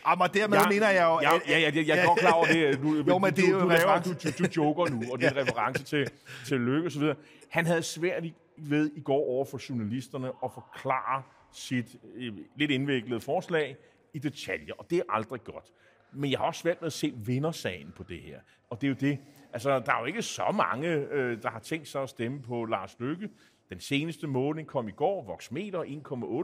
Jamen, 0.06 0.22
og 0.22 0.34
dermed 0.34 0.58
jeg, 0.58 0.66
mener 0.68 0.88
jeg 0.90 1.02
jo... 1.04 1.20
Ja, 1.20 1.34
at- 1.36 1.42
ja, 1.48 1.58
ja, 1.58 1.72
jeg, 1.74 1.86
jeg 1.88 1.98
er 1.98 2.06
godt 2.06 2.18
klar 2.18 2.32
over 2.32 2.46
det. 2.46 2.78
Du, 2.82 2.94
Jo, 3.08 3.18
men 3.18 3.30
du, 3.34 3.36
det 3.40 3.44
er 3.48 3.50
jo 3.50 3.60
du, 3.60 3.68
laver, 3.68 4.02
du, 4.02 4.10
du, 4.12 4.44
du 4.44 4.48
joker 4.56 4.90
nu, 4.90 5.02
og 5.12 5.18
det 5.18 5.26
er 5.26 5.30
en 5.40 5.48
reference 5.48 5.84
til, 5.84 6.08
til 6.46 6.90
så 6.90 6.98
videre. 6.98 7.16
Han 7.50 7.66
havde 7.66 7.82
svært 7.82 8.24
ved 8.56 8.90
i 8.96 9.00
går 9.00 9.24
over 9.28 9.44
for 9.44 9.60
journalisterne 9.68 10.28
at 10.28 10.50
forklare 10.54 11.22
sit 11.52 11.96
øh, 12.14 12.36
lidt 12.56 12.70
indviklede 12.70 13.20
forslag 13.20 13.76
i 14.14 14.18
detaljer, 14.18 14.74
og 14.78 14.90
det 14.90 14.98
er 14.98 15.02
aldrig 15.08 15.44
godt. 15.44 15.64
Men 16.12 16.30
jeg 16.30 16.38
har 16.38 16.46
også 16.46 16.60
svært 16.60 16.80
med 16.80 16.86
at 16.86 16.92
se 16.92 17.12
vindersagen 17.16 17.92
på 17.96 18.02
det 18.02 18.20
her. 18.20 18.40
Og 18.70 18.80
det 18.80 18.86
er 18.86 18.88
jo 18.88 18.96
det. 19.00 19.18
Altså, 19.52 19.78
der 19.78 19.92
er 19.92 20.00
jo 20.00 20.04
ikke 20.04 20.22
så 20.22 20.52
mange, 20.54 20.88
øh, 20.88 21.42
der 21.42 21.50
har 21.50 21.58
tænkt 21.58 21.88
sig 21.88 22.02
at 22.02 22.08
stemme 22.08 22.42
på 22.42 22.64
Lars 22.64 22.96
Lykke. 23.00 23.30
Den 23.70 23.80
seneste 23.80 24.26
måling 24.26 24.68
kom 24.68 24.88
i 24.88 24.92
går, 24.92 25.24
Voxmeter 25.24 25.84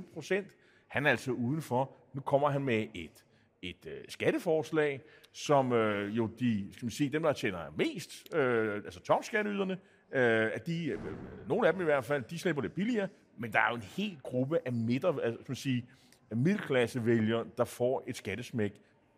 1,8 0.00 0.12
procent. 0.14 0.46
Han 0.88 1.06
er 1.06 1.10
altså 1.10 1.30
udenfor. 1.30 1.96
Nu 2.14 2.20
kommer 2.20 2.50
han 2.50 2.64
med 2.64 2.86
et, 2.94 3.24
et 3.62 3.86
øh, 3.86 4.00
skatteforslag, 4.08 5.00
som 5.32 5.72
øh, 5.72 6.16
jo 6.16 6.26
de, 6.26 6.68
skal 6.72 6.86
man 6.86 6.90
sige, 6.90 7.10
dem, 7.10 7.22
der 7.22 7.32
tjener 7.32 7.70
mest, 7.76 8.34
øh, 8.34 8.74
altså 8.74 9.00
topskatteyderne, 9.00 9.78
øh, 10.12 10.50
at 10.54 10.66
de, 10.66 10.86
øh, 10.86 10.92
øh, 10.92 11.48
nogle 11.48 11.66
af 11.66 11.72
dem 11.72 11.82
i 11.82 11.84
hvert 11.84 12.04
fald, 12.04 12.22
de 12.22 12.38
slipper 12.38 12.62
det 12.62 12.72
billigere, 12.72 13.08
men 13.38 13.52
der 13.52 13.58
er 13.60 13.68
jo 13.70 13.74
en 13.76 13.82
hel 13.96 14.18
gruppe 14.22 14.58
af 14.66 14.72
midter, 14.72 15.18
altså, 15.18 15.44
man 15.48 15.56
sige, 15.56 15.84
af 16.30 16.36
middelklassevælgere, 16.36 17.44
der 17.58 17.64
får 17.64 18.04
et 18.06 18.16
skattesmæk. 18.16 18.72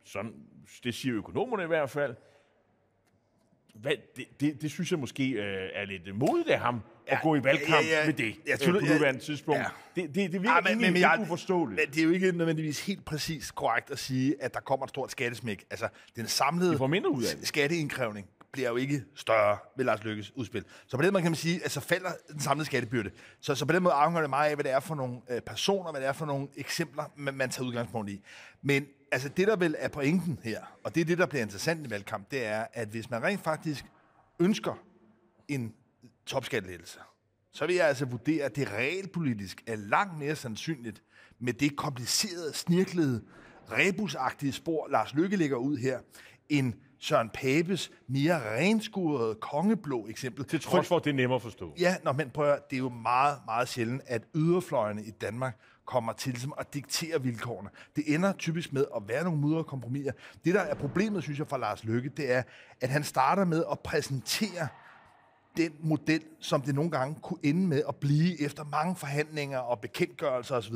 Sådan, 0.05 0.33
det 0.85 0.95
siger 0.95 1.17
økonomerne 1.17 1.63
i 1.63 1.67
hvert 1.67 1.91
fald. 1.91 2.15
Hvad, 3.75 3.93
det, 4.17 4.25
det, 4.41 4.63
det 4.63 4.71
synes 4.71 4.91
jeg 4.91 4.99
måske 4.99 5.31
øh, 5.31 5.69
er 5.75 5.85
lidt 5.85 6.17
modigt 6.17 6.49
af 6.49 6.59
ham 6.61 6.81
ja, 7.09 7.15
at 7.15 7.23
gå 7.23 7.35
i 7.35 7.45
valgkamp 7.45 7.87
ja, 7.87 8.01
ja, 8.01 8.07
med 8.07 8.15
det 8.15 8.37
jeg 8.47 8.53
øh, 8.53 8.59
tror- 8.59 8.81
på 8.81 8.87
ja, 8.87 8.95
nuværende 8.95 9.21
tidspunkt. 9.21 9.61
ja. 9.61 9.67
Det, 10.03 10.15
det, 10.15 10.33
det 10.33 10.43
virker 10.43 10.55
ja, 10.55 10.61
men- 10.61 10.85
egentlig 10.85 10.93
men, 10.93 11.23
uforståeligt. 11.23 11.81
Men 11.81 11.95
det 11.95 12.01
er 12.01 12.05
jo 12.05 12.11
ikke 12.11 12.33
nødvendigvis 12.33 12.87
helt 12.87 13.05
præcis 13.05 13.51
korrekt 13.51 13.91
at 13.91 13.99
sige, 13.99 14.43
at 14.43 14.55
der 14.55 14.61
kommer 14.61 14.85
et 14.87 14.91
stort 14.91 15.11
skattesmæk. 15.11 15.65
Altså, 15.71 15.89
den 16.17 16.27
samlede 16.27 16.71
ud 17.11 17.25
af 17.25 17.37
det. 17.37 17.47
skatteindkrævning 17.49 18.27
bliver 18.57 18.69
jo 18.69 18.77
ikke 18.77 19.05
større 19.15 19.59
ved 19.77 19.85
Lars 19.85 20.05
Lykkes 20.05 20.33
udspil. 20.37 20.65
Så 20.87 20.97
på 20.97 21.03
den 21.03 21.13
måde 21.13 21.23
kan 21.23 21.31
man 21.31 21.37
sige, 21.37 21.65
at 21.65 21.71
så 21.71 21.81
falder 21.81 22.11
den 22.33 22.41
samlede 22.41 22.67
skattebyrde. 22.67 23.11
Så, 23.41 23.55
så 23.55 23.67
på 23.67 23.73
den 23.73 23.83
måde 23.83 23.95
afhænger 23.95 24.21
det 24.21 24.31
meget 24.31 24.51
af, 24.51 24.57
hvad 24.57 24.65
det 24.65 24.73
er 24.73 24.81
for 24.81 24.95
nogle 24.95 25.21
øh, 25.31 25.41
personer, 25.41 25.91
hvad 25.91 26.01
det 26.01 26.09
er 26.09 26.13
for 26.13 26.27
nogle 26.27 26.49
eksempler, 26.57 27.05
man, 27.17 27.35
man 27.35 27.51
tager 27.51 27.67
udgangspunkt 27.67 28.11
i. 28.11 28.23
Men 28.63 28.87
altså, 29.13 29.29
det, 29.29 29.49
der 29.49 29.57
vel 29.57 29.75
er 29.79 29.89
pointen 29.89 30.41
her, 30.43 30.79
og 30.85 30.95
det 30.95 31.01
er 31.01 31.05
det, 31.05 31.19
der 31.19 31.27
bliver 31.27 31.43
interessant 31.43 31.87
i 31.87 31.91
valgkamp, 31.91 32.31
det 32.31 32.45
er, 32.45 32.67
at 32.73 32.89
hvis 32.89 33.11
man 33.11 33.23
rent 33.23 33.41
faktisk 33.41 33.85
ønsker 34.39 34.83
en 35.49 35.75
topskattelettelse, 36.27 36.99
så 37.53 37.67
vil 37.67 37.75
jeg 37.75 37.89
altså 37.89 38.05
vurdere, 38.05 38.45
at 38.45 38.57
det 38.57 38.73
realpolitisk 38.73 39.63
er 39.67 39.77
langt 39.77 40.19
mere 40.19 40.37
sandsynligt 40.37 41.03
med 41.39 41.53
det 41.53 41.77
komplicerede, 41.77 42.53
snirklede, 42.55 43.23
rebusagtige 43.73 44.53
spor, 44.53 44.89
Lars 44.89 45.15
Lykke 45.15 45.37
lægger 45.37 45.57
ud 45.57 45.77
her, 45.77 45.99
end 46.49 46.75
Søren 46.99 47.31
Papes 47.35 47.91
mere 48.09 48.57
renskurede 48.57 49.35
kongeblå 49.35 50.07
eksempel. 50.09 50.45
Til 50.45 50.61
trods 50.61 50.89
for, 50.89 50.97
at 50.97 51.05
det 51.05 51.11
er 51.11 51.15
nemmere 51.15 51.37
at 51.37 51.43
forstå. 51.43 51.75
Ja, 51.79 51.97
nå, 52.05 52.13
men 52.13 52.31
prøv 52.31 52.51
at, 52.51 52.71
det 52.71 52.77
er 52.77 52.81
jo 52.81 52.89
meget, 52.89 53.39
meget 53.47 53.69
sjældent, 53.69 54.03
at 54.07 54.23
yderfløjene 54.35 55.03
i 55.05 55.11
Danmark 55.11 55.59
kommer 55.85 56.13
til 56.13 56.33
ligesom, 56.33 56.55
at 56.59 56.75
diktere 56.75 57.23
vilkårene. 57.23 57.71
Det 57.97 58.15
ender 58.15 58.33
typisk 58.33 58.73
med 58.73 58.85
at 58.97 59.03
være 59.09 59.25
nogle 59.25 59.41
mudrede 59.41 59.65
kompromiser. 59.65 60.13
Det, 60.45 60.55
der 60.55 60.61
er 60.61 60.75
problemet, 60.75 61.23
synes 61.23 61.39
jeg, 61.39 61.47
for 61.49 61.57
Lars 61.57 61.85
Lykke, 61.85 62.09
det 62.09 62.33
er, 62.33 62.43
at 62.81 62.89
han 62.89 63.05
starter 63.05 63.45
med 63.45 63.65
at 63.73 63.81
præsentere 63.81 64.69
den 65.57 65.73
model, 65.81 66.21
som 66.41 66.61
det 66.61 66.75
nogle 66.75 66.91
gange 66.91 67.17
kunne 67.23 67.39
ende 67.43 67.67
med 67.67 67.83
at 67.89 67.97
blive 67.97 68.41
efter 68.43 68.65
mange 68.65 68.97
forhandlinger 68.97 69.59
og 69.59 69.81
bekendtgørelser 69.81 70.57
osv. 70.57 70.75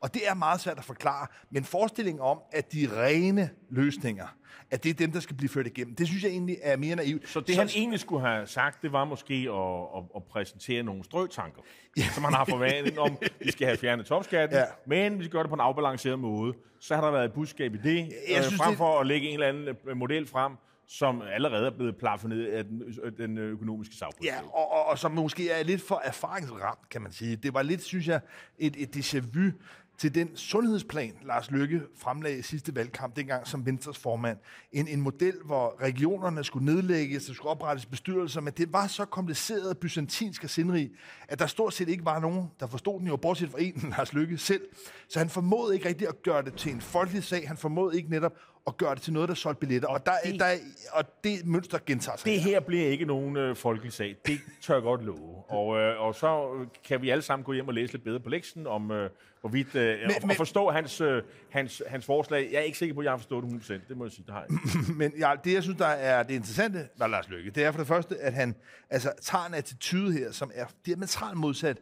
Og 0.00 0.14
det 0.14 0.28
er 0.28 0.34
meget 0.34 0.60
svært 0.60 0.78
at 0.78 0.84
forklare, 0.84 1.26
men 1.50 1.64
forestillingen 1.64 2.20
om, 2.20 2.38
at 2.52 2.72
de 2.72 2.88
rene 2.96 3.50
løsninger, 3.70 4.26
at 4.70 4.84
det 4.84 4.90
er 4.90 4.94
dem, 4.94 5.12
der 5.12 5.20
skal 5.20 5.36
blive 5.36 5.48
ført 5.48 5.66
igennem, 5.66 5.94
det 5.96 6.06
synes 6.06 6.22
jeg 6.22 6.30
egentlig 6.30 6.56
er 6.62 6.76
mere 6.76 6.96
naivt. 6.96 7.28
Så 7.28 7.40
det, 7.40 7.56
han 7.56 7.68
egentlig 7.74 8.00
skulle 8.00 8.26
have 8.26 8.46
sagt, 8.46 8.82
det 8.82 8.92
var 8.92 9.04
måske 9.04 9.34
at, 9.34 9.98
at, 9.98 10.04
at 10.16 10.22
præsentere 10.24 10.82
nogle 10.82 11.04
strøtanker, 11.04 11.60
ja. 11.96 12.02
som 12.14 12.24
han 12.24 12.34
har 12.34 12.44
forvandlet 12.44 12.98
om, 12.98 13.18
vi 13.44 13.50
skal 13.50 13.66
have 13.66 13.76
fjernet 13.76 14.06
topskatten, 14.06 14.58
Ja. 14.58 14.64
men 14.86 15.18
vi 15.18 15.24
skal 15.24 15.32
gøre 15.32 15.42
det 15.42 15.48
på 15.48 15.54
en 15.54 15.60
afbalanceret 15.60 16.18
måde. 16.18 16.54
Så 16.80 16.94
har 16.94 17.02
der 17.04 17.10
været 17.10 17.24
et 17.24 17.32
budskab 17.32 17.74
i 17.74 17.78
det, 17.78 17.96
Jeg 18.28 18.36
øh, 18.38 18.42
synes, 18.42 18.56
frem 18.62 18.68
det- 18.70 18.78
for 18.78 19.00
at 19.00 19.06
lægge 19.06 19.26
en 19.28 19.34
eller 19.34 19.46
anden 19.48 19.76
øh, 19.86 19.96
model 19.96 20.28
frem, 20.28 20.52
som 20.98 21.22
allerede 21.34 21.66
er 21.66 21.70
blevet 21.70 21.96
plafonet 21.96 22.46
af 22.46 22.64
den, 22.64 22.82
øh, 23.02 23.12
den 23.18 23.38
økonomiske 23.38 23.94
sagpolitik. 23.94 24.32
Ja, 24.32 24.40
og, 24.42 24.72
og, 24.72 24.86
og 24.86 24.98
som 24.98 25.10
måske 25.10 25.50
er 25.50 25.62
lidt 25.62 25.82
for 25.82 26.00
erfaringsramt, 26.04 26.88
kan 26.90 27.02
man 27.02 27.12
sige. 27.12 27.36
Det 27.36 27.54
var 27.54 27.62
lidt, 27.62 27.82
synes 27.82 28.08
jeg, 28.08 28.20
et, 28.58 28.76
et 28.78 28.96
déjà 28.96 29.20
vu 29.20 29.50
til 29.98 30.14
den 30.14 30.36
sundhedsplan, 30.36 31.12
Lars 31.24 31.50
Lykke 31.50 31.82
fremlagde 31.96 32.38
i 32.38 32.42
sidste 32.42 32.74
valgkamp, 32.74 33.16
dengang 33.16 33.46
som 33.46 33.66
Venstres 33.66 33.98
formand. 33.98 34.38
En, 34.72 34.88
en 34.88 35.00
model, 35.00 35.34
hvor 35.44 35.82
regionerne 35.82 36.44
skulle 36.44 36.74
nedlægges, 36.74 37.24
der 37.24 37.34
skulle 37.34 37.50
oprettes 37.50 37.86
bestyrelser, 37.86 38.40
men 38.40 38.52
det 38.56 38.72
var 38.72 38.86
så 38.86 39.04
kompliceret, 39.04 39.78
byzantinsk 39.78 40.44
og 40.44 40.50
sindrig, 40.50 40.90
at 41.28 41.38
der 41.38 41.46
stort 41.46 41.74
set 41.74 41.88
ikke 41.88 42.04
var 42.04 42.20
nogen, 42.20 42.50
der 42.60 42.66
forstod 42.66 42.98
den 42.98 43.08
jo, 43.08 43.16
bortset 43.16 43.50
fra 43.50 43.58
en, 43.60 43.84
Lars 43.98 44.12
Lykke 44.12 44.38
selv. 44.38 44.62
Så 45.08 45.18
han 45.18 45.28
formåede 45.28 45.74
ikke 45.74 45.88
rigtig 45.88 46.08
at 46.08 46.22
gøre 46.22 46.42
det 46.42 46.54
til 46.54 46.72
en 46.72 46.80
folkelig 46.80 47.24
sag. 47.24 47.48
Han 47.48 47.56
formåede 47.56 47.96
ikke 47.96 48.10
netop 48.10 48.32
at 48.66 48.76
gøre 48.76 48.94
det 48.94 49.02
til 49.02 49.12
noget, 49.12 49.28
der 49.28 49.34
solgte 49.34 49.60
billetter. 49.60 49.88
Og, 49.88 50.06
der, 50.06 50.12
det- 50.24 50.40
der, 50.40 50.50
og 50.92 51.04
det 51.24 51.46
mønster 51.46 51.78
gentager 51.86 52.16
sig. 52.16 52.24
Det 52.24 52.40
her 52.40 52.60
bliver 52.60 52.86
ikke 52.88 53.04
nogen 53.04 53.36
øh, 53.36 53.56
folkelig 53.56 53.92
sag. 53.92 54.16
Det 54.26 54.38
tør 54.62 54.74
jeg 54.74 54.82
godt 54.82 55.04
love. 55.04 55.50
Og, 55.50 55.78
øh, 55.78 56.00
og 56.00 56.14
så 56.14 56.48
kan 56.84 57.02
vi 57.02 57.10
alle 57.10 57.22
sammen 57.22 57.44
gå 57.44 57.52
hjem 57.52 57.68
og 57.68 57.74
læse 57.74 57.92
lidt 57.92 58.04
bedre 58.04 58.20
på 58.20 58.28
lektionen 58.28 58.66
om, 58.66 58.90
øh, 58.90 59.10
hvorvidt... 59.40 59.74
Øh, 59.74 59.98
men, 59.98 60.06
og, 60.06 60.12
men- 60.22 60.30
og 60.30 60.36
forstå 60.36 60.70
hans, 60.70 61.00
øh, 61.00 61.22
hans, 61.50 61.82
hans 61.88 62.06
forslag. 62.06 62.48
Jeg 62.52 62.58
er 62.58 62.62
ikke 62.62 62.78
sikker 62.78 62.94
på, 62.94 63.00
at 63.00 63.04
jeg 63.04 63.12
har 63.12 63.16
forstået 63.16 63.44
det 63.44 63.50
100%. 63.70 63.88
Det 63.88 63.96
må 63.96 64.04
jeg 64.04 64.12
sige, 64.12 64.24
det 64.26 64.34
har 64.34 64.46
jeg. 64.48 64.58
Men 65.00 65.12
ja, 65.18 65.32
det, 65.44 65.52
jeg 65.54 65.62
synes, 65.62 65.78
der 65.78 65.86
er 65.86 66.22
det 66.22 66.34
interessante 66.34 66.78
ved 66.98 67.08
Lars 67.08 67.28
Løkke, 67.28 67.50
det 67.50 67.64
er 67.64 67.70
for 67.70 67.78
det 67.78 67.86
første, 67.88 68.16
at 68.18 68.32
han 68.32 68.54
altså, 68.90 69.12
tager 69.22 69.44
en 69.44 69.54
attitude 69.54 70.12
her, 70.12 70.32
som 70.32 70.50
er 70.54 70.64
diametralt 70.86 71.36
modsat 71.38 71.76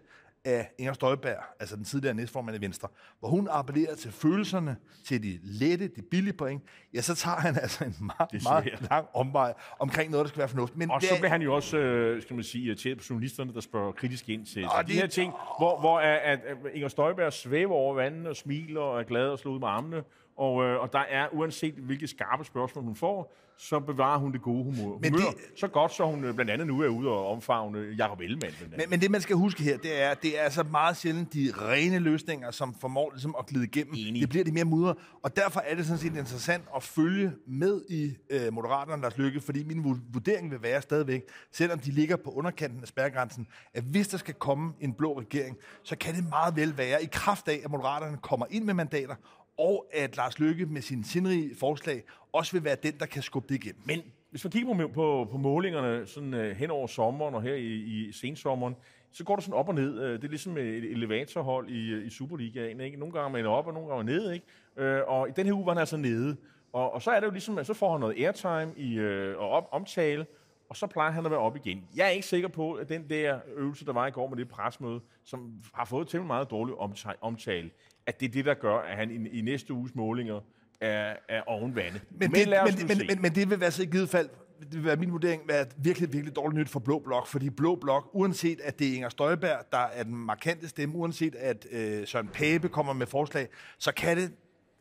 af 0.44 0.70
Inger 0.78 0.92
Støjberg, 0.92 1.37
altså 1.61 1.76
den 1.76 1.85
tidligere 1.85 2.14
næstformand 2.14 2.56
i 2.56 2.61
Venstre, 2.61 2.88
hvor 3.18 3.28
hun 3.28 3.49
appellerer 3.50 3.94
til 3.94 4.12
følelserne, 4.12 4.76
til 5.06 5.23
de 5.23 5.38
lette, 5.42 5.88
de 5.88 6.02
billige 6.11 6.32
point, 6.32 6.62
ja, 6.94 7.00
så 7.00 7.14
tager 7.14 7.37
han 7.37 7.56
altså 7.62 7.85
en 7.85 7.94
meget, 8.00 8.42
meget 8.42 8.88
lang 8.90 9.06
omvej 9.14 9.54
omkring 9.78 10.11
noget, 10.11 10.25
der 10.25 10.28
skal 10.28 10.38
være 10.38 10.49
fornuftigt. 10.49 10.78
Men 10.78 10.90
Og 10.90 11.02
så 11.02 11.14
er- 11.14 11.18
bliver 11.18 11.30
han 11.30 11.42
jo 11.42 11.54
også, 11.54 11.76
øh, 11.78 12.23
skal 12.23 12.35
man 12.35 12.44
sige, 12.44 12.64
irriteret 12.64 12.99
på 12.99 13.04
journalisterne, 13.11 13.54
der 13.54 13.61
spørger 13.61 13.92
kritisk 13.92 14.28
ind 14.28 14.47
til, 14.47 14.62
Nå, 14.62 14.68
de 14.82 14.87
det- 14.87 14.94
her 14.94 15.06
ting, 15.06 15.32
hvor, 15.59 15.80
hvor 15.80 15.99
at 16.00 16.18
at 16.25 16.40
Inger 16.75 16.88
Støjberg 16.88 17.32
svæver 17.32 17.73
over 17.75 17.94
vandet 17.94 18.26
og 18.26 18.37
smiler 18.37 18.80
og 18.80 19.00
er 19.00 19.04
glad 19.04 19.28
og 19.28 19.38
slår 19.38 19.52
ud 19.52 19.59
med 19.61 19.68
armene. 19.68 20.02
Og, 20.40 20.64
øh, 20.64 20.80
og 20.80 20.92
der 20.92 20.99
er, 20.99 21.28
uanset 21.32 21.75
hvilke 21.75 22.06
skarpe 22.06 22.44
spørgsmål 22.44 22.85
hun 22.85 22.97
får, 22.97 23.35
så 23.59 23.80
bevarer 23.80 24.18
hun 24.18 24.32
det 24.32 24.42
gode 24.42 24.64
humør. 24.64 24.99
Men 25.00 25.12
humør 25.12 25.30
det- 25.30 25.59
så 25.61 25.68
godt, 25.68 25.92
så 25.94 26.04
hun 26.06 26.25
øh, 26.25 26.35
blandt 26.35 26.50
andet 26.50 26.66
nu 26.66 26.80
er 26.82 26.88
ude 26.88 27.09
og 27.09 27.26
omfavne 27.28 27.78
Jacob 27.99 28.20
Ellemann. 28.20 28.54
Men, 28.70 28.80
men 28.90 29.00
det, 29.00 29.11
man 29.11 29.20
skal 29.20 29.37
huske 29.37 29.62
her, 29.62 29.76
det 29.78 30.02
er, 30.02 30.14
det 30.14 30.38
er 30.38 30.42
altså 30.42 30.62
meget 30.62 30.97
sjældent 30.97 31.32
de 31.32 31.52
rene 31.59 31.99
løsninger, 31.99 32.50
som 32.50 32.75
formår 32.80 33.11
ligesom 33.11 33.35
at 33.38 33.47
glide 33.47 33.64
igennem. 33.64 33.94
Enig. 33.97 34.20
Det 34.20 34.28
bliver 34.28 34.44
de 34.44 34.52
mere 34.52 34.64
mudre. 34.64 34.94
Og 35.23 35.37
derfor 35.37 35.61
er 35.61 35.75
det 35.75 35.87
sådan 35.87 35.99
set 35.99 36.16
interessant 36.16 36.64
at 36.76 36.82
følge 36.82 37.32
med 37.47 37.82
i 37.88 38.14
øh, 38.30 38.52
Moderaterne 38.52 39.02
Lars 39.02 39.18
Lykke, 39.18 39.40
fordi 39.40 39.64
min 39.64 39.78
vu- 39.85 40.12
vurdering 40.12 40.50
vil 40.50 40.62
være 40.62 40.82
stadigvæk, 40.82 41.23
selvom 41.52 41.78
de 41.78 41.90
ligger 41.90 42.16
på 42.16 42.30
underkanten 42.30 42.80
af 42.82 42.88
spærregrænsen, 42.88 43.47
at 43.75 43.82
hvis 43.82 44.09
der 44.09 44.18
skal 44.18 44.35
komme 44.35 44.73
en 44.80 44.92
blå 44.94 45.18
regering, 45.20 45.56
så 45.82 45.97
kan 45.97 46.14
det 46.14 46.28
meget 46.28 46.56
vel 46.56 46.78
være 46.78 47.02
i 47.02 47.09
kraft 47.12 47.49
af, 47.49 47.61
at 47.64 47.70
Moderaterne 47.70 48.16
kommer 48.23 48.47
ind 48.50 48.64
med 48.64 48.75
mandater, 48.75 49.14
og 49.61 49.87
at 49.93 50.17
Lars 50.17 50.38
Lykke 50.38 50.67
med 50.67 50.83
sin 50.83 51.05
sindrige 51.05 51.57
forslag 51.57 52.02
også 52.33 52.52
vil 52.52 52.64
være 52.64 52.76
den, 52.83 52.95
der 52.99 53.07
kan 53.07 53.23
skubbe 53.23 53.49
det 53.49 53.64
igennem. 53.64 53.83
Men 53.85 54.02
hvis 54.31 54.45
man 54.45 54.50
kigger 54.50 54.75
på, 54.75 54.88
på, 54.88 55.29
på 55.31 55.37
målingerne 55.37 56.07
sådan, 56.07 56.35
øh, 56.35 56.57
hen 56.57 56.71
over 56.71 56.87
sommeren 56.87 57.35
og 57.35 57.43
her 57.43 57.55
i, 57.55 57.75
i 57.75 58.12
sensommeren, 58.12 58.76
så 59.12 59.25
går 59.25 59.35
det 59.35 59.45
sådan 59.45 59.59
op 59.59 59.69
og 59.69 59.75
ned. 59.75 60.02
Øh, 60.02 60.12
det 60.12 60.25
er 60.25 60.29
ligesom 60.29 60.57
et 60.57 60.93
elevatorhold 60.93 61.69
i, 61.71 61.90
øh, 61.90 62.07
i 62.07 62.11
Superligaen. 62.11 62.81
Ikke? 62.81 62.97
Nogle 62.97 63.12
gange 63.12 63.26
er 63.26 63.43
man 63.43 63.47
op, 63.47 63.67
og 63.67 63.75
nogle 63.75 63.88
gange 63.88 64.00
er 64.00 64.05
man 64.05 64.23
ned. 64.23 64.33
Ikke? 64.33 64.47
Øh, 64.76 65.02
Og 65.07 65.29
i 65.29 65.33
den 65.37 65.47
her 65.47 65.52
uge 65.52 65.67
var 65.67 65.73
han 65.73 65.81
altså 65.81 65.97
nede. 65.97 66.37
Og, 66.73 66.95
og 66.95 67.02
så 67.02 67.11
er 67.11 67.21
det 67.21 67.26
jo 67.26 67.33
ligesom, 67.33 67.59
at 67.59 67.67
så 67.67 67.75
får 67.75 67.93
han 67.93 68.00
noget 68.00 68.25
airtime 68.25 68.73
i, 68.76 68.95
øh, 68.95 69.38
og 69.38 69.49
op, 69.49 69.69
omtale, 69.71 70.26
og 70.69 70.76
så 70.76 70.87
plejer 70.87 71.11
han 71.11 71.25
at 71.25 71.31
være 71.31 71.40
op 71.40 71.57
igen. 71.57 71.85
Jeg 71.97 72.07
er 72.07 72.11
ikke 72.11 72.26
sikker 72.26 72.49
på, 72.49 72.73
at 72.73 72.88
den 72.88 73.11
der 73.11 73.38
øvelse, 73.57 73.87
der 73.87 73.93
var 73.93 74.07
i 74.07 74.11
går 74.11 74.29
med 74.29 74.37
det 74.37 74.49
presmøde, 74.49 75.00
som 75.25 75.52
har 75.75 75.85
fået 75.85 76.09
temmelig 76.09 76.26
meget 76.26 76.50
dårlig 76.50 76.75
omtale 77.21 77.71
at 78.11 78.21
det 78.21 78.29
er 78.29 78.33
det, 78.33 78.45
der 78.45 78.55
gør, 78.55 78.79
at 78.79 78.97
han 78.97 79.11
i, 79.11 79.38
i 79.38 79.40
næste 79.40 79.73
uges 79.73 79.95
målinger 79.95 80.40
er, 80.81 81.17
er 81.29 81.43
oven 81.47 81.76
vande. 81.76 82.00
Men, 82.11 82.31
det, 82.31 82.49
men, 82.49 82.49
nu 82.49 82.87
men, 82.88 82.97
se. 82.97 83.07
men, 83.07 83.23
men 83.23 83.35
det 83.35 83.50
vil 83.50 83.61
være 83.61 83.71
så 83.71 83.83
i 83.83 83.87
givet 83.87 84.09
fald, 84.09 84.29
det 84.61 84.75
vil 84.75 84.85
være 84.85 84.97
min 84.97 85.12
vurdering, 85.12 85.43
være 85.49 85.67
virkelig, 85.76 86.12
virkelig 86.12 86.37
dårligt 86.37 86.59
nyt 86.59 86.69
for 86.69 86.81
Blå 86.81 86.99
Blok, 86.99 87.26
fordi 87.26 87.50
Blå 87.50 87.75
Blok, 87.75 88.11
uanset 88.12 88.61
at 88.61 88.79
det 88.79 88.88
er 88.88 88.95
Inger 88.95 89.09
Støjberg, 89.09 89.59
der 89.73 89.79
er 89.79 90.02
den 90.02 90.14
markante 90.14 90.69
stemme, 90.69 90.97
uanset 90.97 91.35
at 91.35 91.67
øh, 91.71 92.07
Søren 92.07 92.29
Pape 92.29 92.69
kommer 92.69 92.93
med 92.93 93.07
forslag, 93.07 93.49
så 93.79 93.93
kan 93.93 94.17
det, 94.17 94.33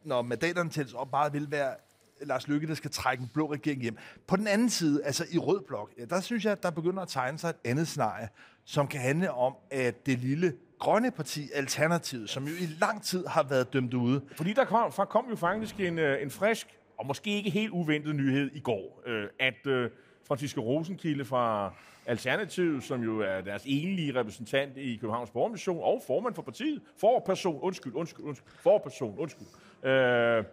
når 0.04 0.22
mandaterne 0.22 0.70
tælles 0.70 0.94
op, 0.94 1.12
bare 1.12 1.32
vil 1.32 1.52
være 1.52 1.74
Lars 2.22 2.48
Lykke, 2.48 2.68
der 2.68 2.74
skal 2.74 2.92
trække 2.92 3.22
en 3.22 3.30
blå 3.34 3.54
regering 3.54 3.82
hjem. 3.82 3.98
På 4.28 4.36
den 4.36 4.48
anden 4.48 4.70
side, 4.70 5.04
altså 5.04 5.26
i 5.32 5.38
Rød 5.38 5.62
Blok, 5.68 5.92
ja, 6.00 6.06
der 6.06 6.22
synes 6.22 6.46
jeg, 6.46 6.52
at 6.52 6.64
der 6.64 6.70
begynder 6.70 7.02
at 7.02 7.08
tegne 7.08 7.38
sig 7.38 7.50
et 7.50 7.56
andet 7.66 7.88
scenarie, 7.88 8.30
som 8.66 8.88
kan 8.88 9.02
handle 9.02 9.32
om, 9.32 9.56
at 9.72 10.06
det 10.06 10.20
lille 10.20 10.54
grønne 10.80 11.12
parti, 11.12 11.50
Alternativet, 11.54 12.30
som 12.30 12.44
jo 12.44 12.54
i 12.62 12.68
lang 12.82 13.04
tid 13.04 13.26
har 13.28 13.44
været 13.44 13.74
dømt 13.74 13.94
ude, 13.94 14.22
Fordi 14.38 14.54
der 14.54 14.66
kom, 14.66 14.92
der 14.92 15.06
kom 15.06 15.26
jo 15.30 15.36
faktisk 15.36 15.80
en, 15.80 16.00
øh, 16.00 16.22
en 16.22 16.32
frisk, 16.32 16.68
og 16.98 17.08
måske 17.08 17.30
ikke 17.36 17.50
helt 17.50 17.72
uventet 17.72 18.16
nyhed 18.16 18.52
i 18.54 18.60
går, 18.60 19.02
øh, 19.06 19.28
at 19.40 19.68
øh, 19.68 19.90
Franziska 20.28 20.60
Rosenkilde 20.62 21.26
fra 21.26 21.74
Alternativet, 22.06 22.84
som 22.84 23.04
jo 23.04 23.20
er 23.20 23.42
deres 23.42 23.64
enlige 23.66 24.20
repræsentant 24.20 24.78
i 24.78 24.96
Københavns 24.96 25.30
Borgermission, 25.30 25.80
og 25.84 26.02
formand 26.08 26.36
for 26.36 26.42
partiet, 26.42 26.82
forperson, 26.98 27.60
undskyld, 27.62 27.94
undskyld, 27.94 28.26
undskyld, 28.26 28.54
forperson, 28.60 29.16
undskyld, 29.18 29.48
øh, 29.84 30.44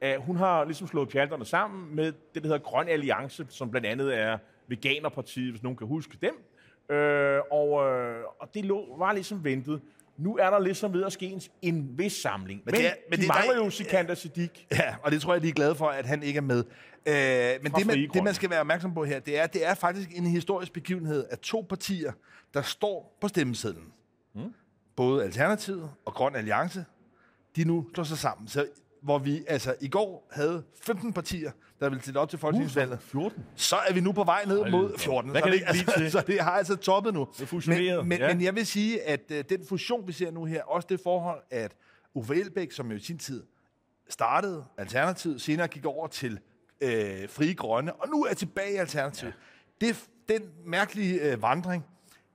at 0.00 0.20
hun 0.20 0.36
har 0.36 0.64
ligesom 0.64 0.86
slået 0.86 1.08
pjalterne 1.08 1.44
sammen 1.44 1.96
med 1.96 2.04
det, 2.34 2.42
der 2.42 2.48
hedder 2.48 2.58
Grøn 2.58 2.88
Alliance, 2.88 3.46
som 3.48 3.70
blandt 3.70 3.86
andet 3.86 4.18
er 4.18 4.38
Veganerpartiet, 4.66 5.50
hvis 5.50 5.62
nogen 5.62 5.76
kan 5.76 5.86
huske 5.86 6.18
dem. 6.22 6.49
Øh, 6.90 7.40
og, 7.50 7.86
øh, 7.90 8.24
og 8.40 8.54
det 8.54 8.64
lå, 8.64 8.96
var 8.98 9.12
ligesom 9.12 9.44
ventet. 9.44 9.80
Nu 10.18 10.36
er 10.36 10.50
der 10.50 10.58
ligesom 10.58 10.92
ved 10.92 11.04
at 11.04 11.12
ske 11.12 11.26
en, 11.26 11.40
en 11.62 11.98
vis 11.98 12.12
samling. 12.12 12.60
Men, 12.64 12.72
men, 12.72 12.74
det 12.80 12.86
er- 12.90 12.94
men 13.10 13.18
de 13.18 13.22
det 13.22 13.30
er 13.30 13.34
mangler 13.34 13.54
der- 13.54 13.64
jo 13.64 13.70
Sikander 13.70 14.14
Siddiq. 14.14 14.66
Ja, 14.72 14.94
og 15.02 15.10
det 15.12 15.20
tror 15.22 15.32
jeg, 15.32 15.42
de 15.42 15.48
er 15.48 15.52
glade 15.52 15.74
for, 15.74 15.86
at 15.86 16.06
han 16.06 16.22
ikke 16.22 16.36
er 16.36 16.40
med. 16.42 16.64
Øh, 17.06 17.62
men 17.62 17.72
det 17.72 17.86
man, 17.86 18.08
det, 18.14 18.24
man 18.24 18.34
skal 18.34 18.50
være 18.50 18.60
opmærksom 18.60 18.94
på 18.94 19.04
her, 19.04 19.20
det 19.20 19.38
er, 19.38 19.46
det 19.46 19.66
er 19.66 19.74
faktisk 19.74 20.08
en 20.16 20.26
historisk 20.26 20.72
begivenhed 20.72 21.24
af 21.30 21.38
to 21.38 21.66
partier, 21.68 22.12
der 22.54 22.62
står 22.62 23.16
på 23.20 23.28
stemmesedlen. 23.28 23.92
Mm. 24.34 24.54
Både 24.96 25.24
Alternativet 25.24 25.90
og 26.04 26.14
Grøn 26.14 26.36
Alliance, 26.36 26.84
de 27.56 27.64
nu 27.64 27.86
slår 27.94 28.04
sig 28.04 28.18
sammen. 28.18 28.48
Så 28.48 28.66
hvor 29.02 29.18
vi 29.18 29.44
altså 29.48 29.74
i 29.80 29.88
går 29.88 30.28
havde 30.32 30.62
15 30.82 31.12
partier, 31.12 31.50
der 31.80 31.88
ville 31.88 32.02
stille 32.02 32.20
op 32.20 32.28
til 32.30 32.38
folketingsvalget, 32.38 32.98
14. 33.02 33.44
så 33.56 33.76
er 33.76 33.92
vi 33.92 34.00
nu 34.00 34.12
på 34.12 34.24
vej 34.24 34.44
ned 34.44 34.70
mod 34.70 34.88
da 34.88 34.94
op. 34.94 35.00
14. 35.00 35.30
Hvad 35.30 35.40
så, 35.40 35.44
kan 35.44 35.52
det, 35.52 35.60
det 35.60 35.76
ikke 35.76 35.84
blive 35.84 35.94
altså, 35.94 35.98
til? 35.98 36.10
så 36.20 36.24
det 36.26 36.40
har 36.40 36.50
altså 36.50 36.76
toppet 36.76 37.14
nu. 37.14 37.28
Det 37.36 37.42
er 37.42 37.46
fusioneret, 37.46 37.98
Men, 37.98 38.08
men, 38.08 38.18
ja. 38.18 38.34
men 38.34 38.44
jeg 38.44 38.54
vil 38.54 38.66
sige, 38.66 39.02
at 39.02 39.20
uh, 39.30 39.36
den 39.48 39.66
fusion, 39.66 40.08
vi 40.08 40.12
ser 40.12 40.30
nu 40.30 40.44
her, 40.44 40.62
også 40.62 40.86
det 40.90 41.00
forhold, 41.02 41.42
at 41.50 41.72
Uffe 42.14 42.34
Elbæk, 42.34 42.72
som 42.72 42.90
jo 42.90 42.96
i 42.96 43.00
sin 43.00 43.18
tid 43.18 43.42
startede 44.08 44.64
Alternativet, 44.78 45.42
senere 45.42 45.68
gik 45.68 45.84
over 45.84 46.06
til 46.06 46.38
øh, 46.80 47.28
Frie 47.28 47.54
Grønne, 47.54 47.94
og 47.94 48.08
nu 48.08 48.24
er 48.24 48.34
tilbage 48.34 48.72
i 48.72 48.76
Alternativet. 48.76 49.34
Ja. 49.82 49.86
Det, 49.86 50.08
den 50.28 50.42
mærkelige 50.66 51.32
øh, 51.32 51.42
vandring, 51.42 51.84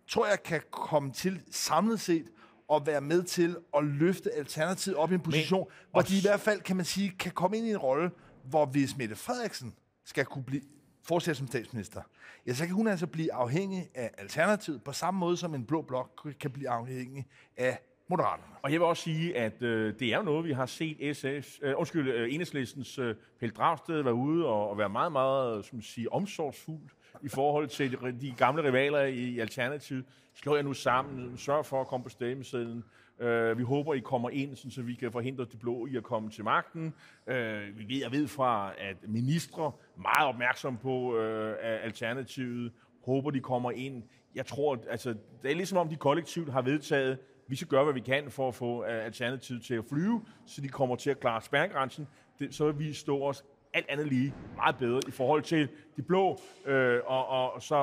tror 0.08 0.28
jeg 0.28 0.44
kan 0.44 0.62
komme 0.72 1.12
til 1.12 1.42
samlet 1.52 2.00
set 2.00 2.26
at 2.74 2.82
være 2.86 3.02
med 3.02 3.24
til 3.24 3.58
at 3.78 3.84
løfte 3.84 4.32
Alternativet 4.32 4.98
op 4.98 5.12
i 5.12 5.16
en 5.16 5.22
position, 5.22 5.68
hvor 5.92 6.02
de 6.02 6.18
i 6.18 6.22
hvert 6.22 6.40
fald, 6.40 6.62
kan 6.62 6.76
man 6.76 6.86
sige, 6.86 7.14
kan 7.20 7.32
komme 7.32 7.58
ind 7.58 7.68
i 7.68 7.70
en 7.70 7.78
rolle, 7.78 8.12
hvor 8.44 8.66
hvis 8.66 8.98
Mette 8.98 9.16
Frederiksen 9.16 9.76
skal 10.06 10.26
kunne 10.26 10.44
blive 10.44 10.62
fortsætte 11.04 11.38
som 11.38 11.48
statsminister, 11.48 12.02
ja, 12.48 12.54
så 12.54 12.66
kan 12.66 12.76
hun 12.76 12.88
altså 12.88 13.08
blive 13.08 13.34
afhængig 13.34 13.90
af 13.96 14.12
Alternativet, 14.18 14.84
på 14.84 14.92
samme 14.92 15.20
måde 15.20 15.38
som 15.38 15.56
en 15.56 15.66
blå 15.66 15.82
blok 15.82 16.28
kan 16.40 16.52
blive 16.52 16.70
afhængig 16.70 17.26
af 17.58 17.80
Moderaterne. 18.10 18.56
Og 18.62 18.72
jeg 18.72 18.80
vil 18.80 18.88
også 18.88 19.04
sige, 19.04 19.38
at 19.38 19.62
øh, 19.62 19.94
det 20.00 20.14
er 20.14 20.18
jo 20.18 20.24
noget, 20.24 20.46
vi 20.46 20.54
har 20.54 20.66
set 20.66 21.18
SS, 21.18 21.60
øh, 21.64 21.74
undskyld, 21.78 22.10
øh, 22.10 22.34
Enhedslistens 22.34 23.00
øh, 23.00 23.16
Pelle 23.40 23.56
Dragsted 23.56 24.02
være 24.02 24.14
ude 24.14 24.46
og, 24.46 24.70
og 24.70 24.78
være 24.78 24.90
meget, 24.90 25.12
meget 25.12 25.66
som 25.66 25.76
man 25.76 25.84
siger, 25.84 26.10
omsorgsfuld 26.12 26.90
i 27.26 27.30
forhold 27.30 27.68
til 27.68 27.98
de, 28.22 28.34
gamle 28.38 28.64
rivaler 28.64 29.02
i, 29.02 29.40
Alternativet. 29.40 30.06
Slår 30.34 30.56
jeg 30.56 30.64
nu 30.64 30.74
sammen, 30.74 31.38
sørg 31.38 31.66
for 31.66 31.82
at 31.82 31.88
komme 31.88 32.04
på 32.04 32.10
stemmesedlen. 32.10 32.84
Øh, 33.20 33.58
vi 33.58 33.64
håber, 33.64 33.94
I 33.94 34.00
kommer 34.00 34.30
ind, 34.30 34.56
så 34.56 34.82
vi 34.82 34.94
kan 34.94 35.12
forhindre 35.12 35.46
de 35.46 35.58
blå 35.58 35.88
i 35.88 35.98
at 35.98 36.04
komme 36.04 36.30
til 36.30 36.44
magten. 36.44 36.94
Øh, 37.28 37.78
vi 37.78 37.94
ved, 37.94 38.02
jeg 38.02 38.12
ved 38.12 38.28
fra, 38.28 38.74
at 38.78 38.98
ministre 39.08 39.72
meget 39.98 40.28
opmærksom 40.28 40.78
på 40.78 41.18
øh, 41.18 41.56
Alternativet, 41.62 42.72
håber, 43.06 43.32
de 43.32 43.40
kommer 43.40 43.72
ind. 43.72 44.04
Jeg 44.36 44.46
tror, 44.46 44.80
altså, 44.90 45.16
det 45.44 45.52
er 45.52 45.56
ligesom 45.56 45.78
om, 45.78 45.90
de 45.90 45.96
kollektivt 45.96 46.52
har 46.52 46.62
vedtaget, 46.62 47.18
vi 47.48 47.56
skal 47.56 47.68
gøre, 47.68 47.84
hvad 47.84 47.94
vi 47.94 48.00
kan 48.00 48.32
for 48.32 48.48
at 48.48 48.56
få 48.56 48.82
Alternativet 48.82 49.64
til 49.64 49.74
at 49.74 49.86
flyve, 49.90 50.26
så 50.46 50.62
de 50.62 50.68
kommer 50.68 50.96
til 50.96 51.10
at 51.10 51.20
klare 51.20 51.42
spærregrænsen. 51.42 52.08
Det, 52.40 52.56
så 52.56 52.72
vil 52.72 52.88
vi 52.88 52.94
stå 52.94 53.24
os 53.24 53.46
alt 53.76 53.86
andet 53.90 54.08
lige 54.08 54.34
meget 54.56 54.76
bedre 54.78 55.02
i 55.08 55.12
forhold 55.12 55.42
til 55.44 55.70
de 55.98 56.02
blå. 56.02 56.42
Øh, 56.66 57.00
og, 57.06 57.28
og, 57.28 57.62
så 57.62 57.76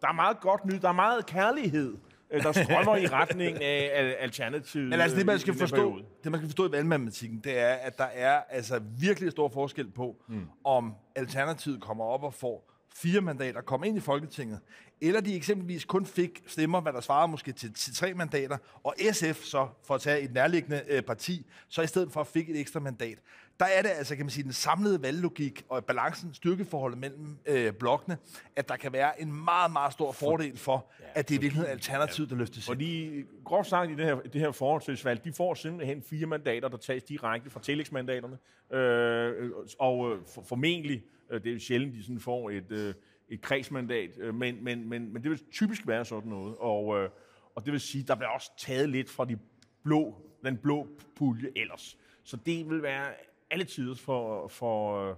der 0.00 0.08
er 0.08 0.12
meget 0.12 0.40
godt 0.40 0.64
nyt, 0.64 0.82
der 0.82 0.88
er 0.88 0.92
meget 0.92 1.26
kærlighed, 1.26 1.96
øh, 2.30 2.42
der 2.42 2.52
strømmer 2.52 2.96
i 2.96 3.06
retning 3.20 3.62
af, 3.62 4.16
Alternativet. 4.18 4.88
Men 4.88 5.00
altså 5.00 5.18
det, 5.18 5.26
man 5.26 5.38
skal 5.38 5.54
forstå, 5.54 5.76
periode. 5.76 6.04
det, 6.24 6.32
man 6.32 6.40
skal 6.40 6.48
forstå 6.48 6.68
i 6.68 6.72
valgmatematikken, 6.72 7.40
det 7.44 7.58
er, 7.58 7.72
at 7.72 7.98
der 7.98 8.04
er 8.04 8.40
altså 8.50 8.80
virkelig 9.00 9.30
stor 9.30 9.48
forskel 9.48 9.90
på, 9.90 10.16
mm. 10.28 10.46
om 10.64 10.94
Alternativet 11.16 11.80
kommer 11.80 12.04
op 12.04 12.22
og 12.22 12.34
får 12.34 12.72
fire 12.94 13.20
mandater, 13.20 13.60
kommer 13.60 13.86
ind 13.86 13.96
i 13.96 14.00
Folketinget, 14.00 14.60
eller 15.00 15.20
de 15.20 15.36
eksempelvis 15.36 15.84
kun 15.84 16.06
fik 16.06 16.42
stemmer, 16.46 16.80
hvad 16.80 16.92
der 16.92 17.00
svarer 17.00 17.26
måske 17.26 17.52
til, 17.52 17.74
til 17.74 17.94
tre 17.94 18.14
mandater, 18.14 18.58
og 18.84 18.94
SF 19.12 19.42
så, 19.44 19.68
for 19.86 19.94
at 19.94 20.00
tage 20.00 20.20
et 20.20 20.32
nærliggende 20.32 20.82
øh, 20.88 21.02
parti, 21.02 21.46
så 21.68 21.82
i 21.82 21.86
stedet 21.86 22.12
for 22.12 22.24
fik 22.24 22.50
et 22.50 22.60
ekstra 22.60 22.80
mandat. 22.80 23.18
Der 23.60 23.66
er 23.66 23.82
det 23.82 23.88
altså, 23.88 24.16
kan 24.16 24.24
man 24.24 24.30
sige, 24.30 24.44
den 24.44 24.52
samlede 24.52 25.02
valglogik 25.02 25.64
og 25.68 25.84
balancen, 25.84 26.34
styrkeforholdet 26.34 26.98
mellem 26.98 27.38
øh, 27.46 27.72
blokkene, 27.72 28.18
at 28.56 28.68
der 28.68 28.76
kan 28.76 28.92
være 28.92 29.20
en 29.20 29.32
meget, 29.44 29.72
meget 29.72 29.92
stor 29.92 30.12
fordel 30.12 30.56
for, 30.56 30.90
at 31.14 31.28
det 31.28 31.34
er 31.34 31.38
i 31.38 31.40
virkeligheden 31.40 31.72
Alternativet, 31.72 32.30
der 32.30 32.36
løftes 32.36 32.56
ind. 32.56 32.74
Fordi 32.74 33.22
groft 33.44 33.68
sagt 33.68 33.90
i 33.90 33.94
det 33.94 34.04
her, 34.04 34.14
det 34.14 34.40
her 34.40 34.52
forholdsvalg, 34.52 35.24
de 35.24 35.32
får 35.32 35.54
simpelthen 35.54 36.02
fire 36.02 36.26
mandater, 36.26 36.68
der 36.68 36.76
tages 36.76 37.02
direkte 37.02 37.50
fra 37.50 37.60
tillægsmandaterne. 37.60 38.38
Øh, 38.72 39.50
og 39.78 40.12
øh, 40.12 40.18
for, 40.34 40.42
formentlig, 40.42 41.02
øh, 41.30 41.42
det 41.42 41.48
er 41.48 41.52
jo 41.52 41.60
sjældent, 41.60 41.94
de 41.94 42.02
sådan 42.02 42.20
får 42.20 42.50
et, 42.50 42.72
øh, 42.72 42.94
et 43.28 43.40
kredsmandat, 43.40 44.10
øh, 44.18 44.34
men, 44.34 44.64
men, 44.64 44.88
men, 44.88 45.12
men 45.12 45.22
det 45.22 45.30
vil 45.30 45.40
typisk 45.52 45.86
være 45.86 46.04
sådan 46.04 46.30
noget. 46.30 46.56
Og, 46.58 46.98
øh, 46.98 47.10
og 47.54 47.64
det 47.64 47.72
vil 47.72 47.80
sige, 47.80 48.04
der 48.04 48.14
bliver 48.14 48.28
også 48.28 48.50
taget 48.58 48.88
lidt 48.88 49.10
fra 49.10 49.24
de 49.24 49.38
blå, 49.84 50.16
den 50.44 50.56
blå 50.56 50.88
pulje 51.16 51.48
ellers. 51.56 51.98
Så 52.24 52.36
det 52.36 52.70
vil 52.70 52.82
være 52.82 53.06
alle 53.52 53.64
tider 53.64 53.94
for, 53.94 54.48
for, 54.48 55.08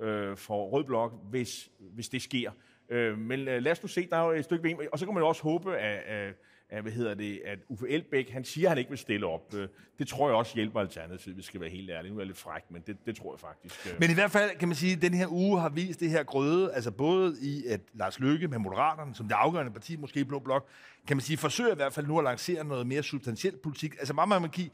øh, 0.00 0.36
for 0.36 0.68
Rød 0.68 0.84
Blok, 0.84 1.12
hvis, 1.30 1.70
hvis 1.78 2.08
det 2.08 2.22
sker. 2.22 2.50
Øh, 2.88 3.18
men 3.18 3.48
øh, 3.48 3.62
lad 3.62 3.72
os 3.72 3.82
nu 3.82 3.88
se, 3.88 4.08
der 4.10 4.16
er 4.16 4.24
jo 4.24 4.30
et 4.30 4.44
stykke 4.44 4.62
ben. 4.62 4.78
Og 4.92 4.98
så 4.98 5.04
kan 5.04 5.14
man 5.14 5.22
jo 5.22 5.28
også 5.28 5.42
håbe, 5.42 5.76
at, 5.76 6.34
at, 6.68 6.82
hvad 6.82 6.92
hedder 6.92 7.14
det, 7.14 7.42
at 7.44 7.58
Uffe 7.68 7.88
Elbæk, 7.88 8.30
han 8.30 8.44
siger, 8.44 8.66
at 8.66 8.70
han 8.70 8.78
ikke 8.78 8.90
vil 8.90 8.98
stille 8.98 9.26
op. 9.26 9.54
Øh, 9.54 9.68
det 9.98 10.08
tror 10.08 10.28
jeg 10.28 10.36
også 10.36 10.54
hjælper 10.54 10.80
Alternativet, 10.80 11.34
hvis 11.34 11.36
vi 11.36 11.42
skal 11.42 11.60
være 11.60 11.70
helt 11.70 11.90
ærlige. 11.90 12.12
Nu 12.12 12.16
er 12.16 12.20
jeg 12.20 12.26
lidt 12.26 12.38
fræk, 12.38 12.62
men 12.70 12.82
det, 12.86 12.96
det 13.06 13.16
tror 13.16 13.34
jeg 13.34 13.40
faktisk. 13.40 13.86
Øh. 13.86 14.00
Men 14.00 14.10
i 14.10 14.14
hvert 14.14 14.30
fald 14.30 14.58
kan 14.58 14.68
man 14.68 14.74
sige, 14.74 14.92
at 14.92 15.02
den 15.02 15.14
her 15.14 15.26
uge 15.30 15.60
har 15.60 15.68
vist 15.68 16.00
det 16.00 16.10
her 16.10 16.22
grøde, 16.22 16.72
altså 16.72 16.90
både 16.90 17.36
i, 17.42 17.66
at 17.66 17.80
Lars 17.94 18.20
Løkke 18.20 18.48
med 18.48 18.58
Moderaterne, 18.58 19.14
som 19.14 19.28
det 19.28 19.34
afgørende 19.34 19.72
parti, 19.72 19.96
måske 19.96 20.20
i 20.20 20.24
Blå 20.24 20.38
Blok, 20.38 20.68
kan 21.06 21.16
man 21.16 21.22
sige, 21.22 21.36
forsøger 21.36 21.72
i 21.72 21.76
hvert 21.76 21.92
fald 21.92 22.06
nu 22.06 22.18
at 22.18 22.24
lancere 22.24 22.64
noget 22.64 22.86
mere 22.86 23.02
substantiel 23.02 23.56
politik. 23.56 23.94
Altså 23.98 24.14
meget, 24.14 24.28
man 24.28 24.42
må 24.42 24.48
give, 24.48 24.70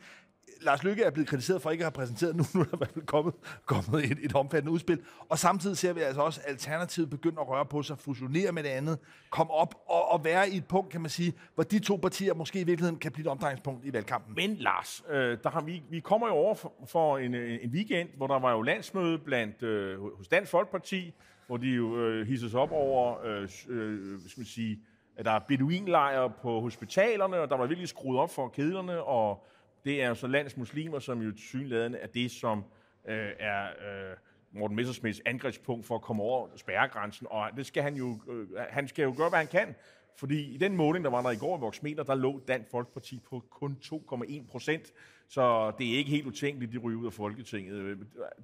Lars 0.61 0.85
Lykke 0.85 1.03
er 1.03 1.11
blevet 1.11 1.29
kritiseret 1.29 1.63
for 1.63 1.71
ikke 1.71 1.83
at 1.83 1.87
have 1.87 1.93
præsenteret, 1.93 2.37
nu, 2.39 2.45
nu 2.55 2.61
er 2.61 2.65
der 2.65 2.75
i 2.75 2.79
hvert 2.79 2.91
fald 2.95 3.07
kommet, 3.07 3.35
kommet 3.67 4.05
et, 4.05 4.19
et 4.23 4.35
omfattende 4.35 4.73
udspil. 4.73 5.01
Og 5.29 5.39
samtidig 5.39 5.77
ser 5.77 5.93
vi 5.93 6.01
altså 6.01 6.23
også 6.23 6.41
Alternativet 6.47 7.11
begynde 7.11 7.41
at 7.41 7.49
røre 7.49 7.67
på 7.67 7.83
sig, 7.83 7.99
fusionere 7.99 8.53
med 8.53 8.63
det 8.63 8.69
andet, 8.69 8.99
komme 9.31 9.53
op 9.53 9.75
og, 9.89 10.13
og 10.13 10.25
være 10.25 10.51
i 10.51 10.57
et 10.57 10.67
punkt, 10.67 10.91
kan 10.91 11.01
man 11.01 11.11
sige, 11.11 11.33
hvor 11.55 11.65
de 11.65 11.79
to 11.79 11.97
partier 11.97 12.35
måske 12.35 12.61
i 12.61 12.65
virkeligheden 12.65 12.99
kan 12.99 13.13
blive 13.13 13.25
et 13.25 13.31
omdrejningspunkt 13.31 13.85
i 13.85 13.93
valgkampen. 13.93 14.35
Men 14.35 14.57
Lars, 14.57 15.05
øh, 15.11 15.39
der 15.43 15.51
har 15.51 15.61
vi, 15.61 15.83
vi 15.91 16.01
kommer 16.01 16.27
jo 16.27 16.33
over 16.33 16.55
for, 16.55 16.73
for 16.87 17.19
en, 17.19 17.35
øh, 17.35 17.59
en 17.63 17.71
weekend, 17.71 18.09
hvor 18.17 18.27
der 18.27 18.39
var 18.39 18.53
jo 18.53 18.63
landsmøde 18.63 19.19
blandt 19.19 19.63
øh, 19.63 20.17
hos 20.17 20.29
Dansk 20.29 20.51
Folkeparti, 20.51 21.15
hvor 21.47 21.57
de 21.57 21.69
jo 21.69 21.99
øh, 21.99 22.27
hisses 22.27 22.55
op 22.55 22.73
over, 22.73 23.25
øh, 23.25 23.43
øh, 23.69 24.21
skal 24.29 24.41
man 24.41 24.47
sige, 24.47 24.79
at 25.17 25.25
der 25.25 25.31
er 25.31 25.39
beduinlejre 25.39 26.33
på 26.43 26.61
hospitalerne, 26.61 27.41
og 27.41 27.49
der 27.51 27.57
var 27.57 27.67
virkelig 27.67 27.89
skruet 27.89 28.21
op 28.21 28.31
for 28.31 28.49
kedlerne, 28.49 29.03
og 29.03 29.47
det 29.85 30.03
er 30.03 30.09
jo 30.09 30.15
så 30.15 30.27
landets 30.27 30.57
muslimer, 30.57 30.99
som 30.99 31.23
jo 31.23 31.33
synlædende 31.37 31.99
er 31.99 32.07
det, 32.07 32.31
som 32.31 32.65
øh, 33.09 33.31
er 33.39 33.65
øh, 33.65 34.17
Morten 34.53 34.77
Messersmiths 34.77 35.23
angrebspunkt 35.27 35.87
for 35.87 35.95
at 35.95 36.03
komme 36.03 36.23
over 36.23 36.49
spærregrænsen, 36.57 37.27
og 37.31 37.51
det 37.57 37.67
skal 37.67 37.83
han 37.83 37.95
jo, 37.95 38.21
øh, 38.29 38.49
han 38.71 38.89
skal 38.89 39.03
jo 39.03 39.15
gøre, 39.17 39.29
hvad 39.29 39.39
han 39.39 39.49
kan, 39.49 39.75
fordi 40.17 40.55
i 40.55 40.57
den 40.57 40.77
måling, 40.77 41.05
der 41.05 41.11
var 41.11 41.23
der 41.23 41.31
i 41.31 41.37
går 41.37 41.59
i 41.59 41.61
Voxmeter, 41.61 42.03
der 42.03 42.15
lå 42.15 42.41
Dansk 42.49 42.71
Folkeparti 42.71 43.21
på 43.29 43.45
kun 43.51 43.79
2,1 43.85 44.47
procent. 44.51 44.93
Så 45.29 45.73
det 45.79 45.95
er 45.95 45.99
ikke 45.99 46.11
helt 46.11 46.27
utænkeligt, 46.27 46.73
de 46.73 46.79
ryger 46.79 46.99
ud 46.99 47.07
af 47.07 47.13
Folketinget. 47.13 47.99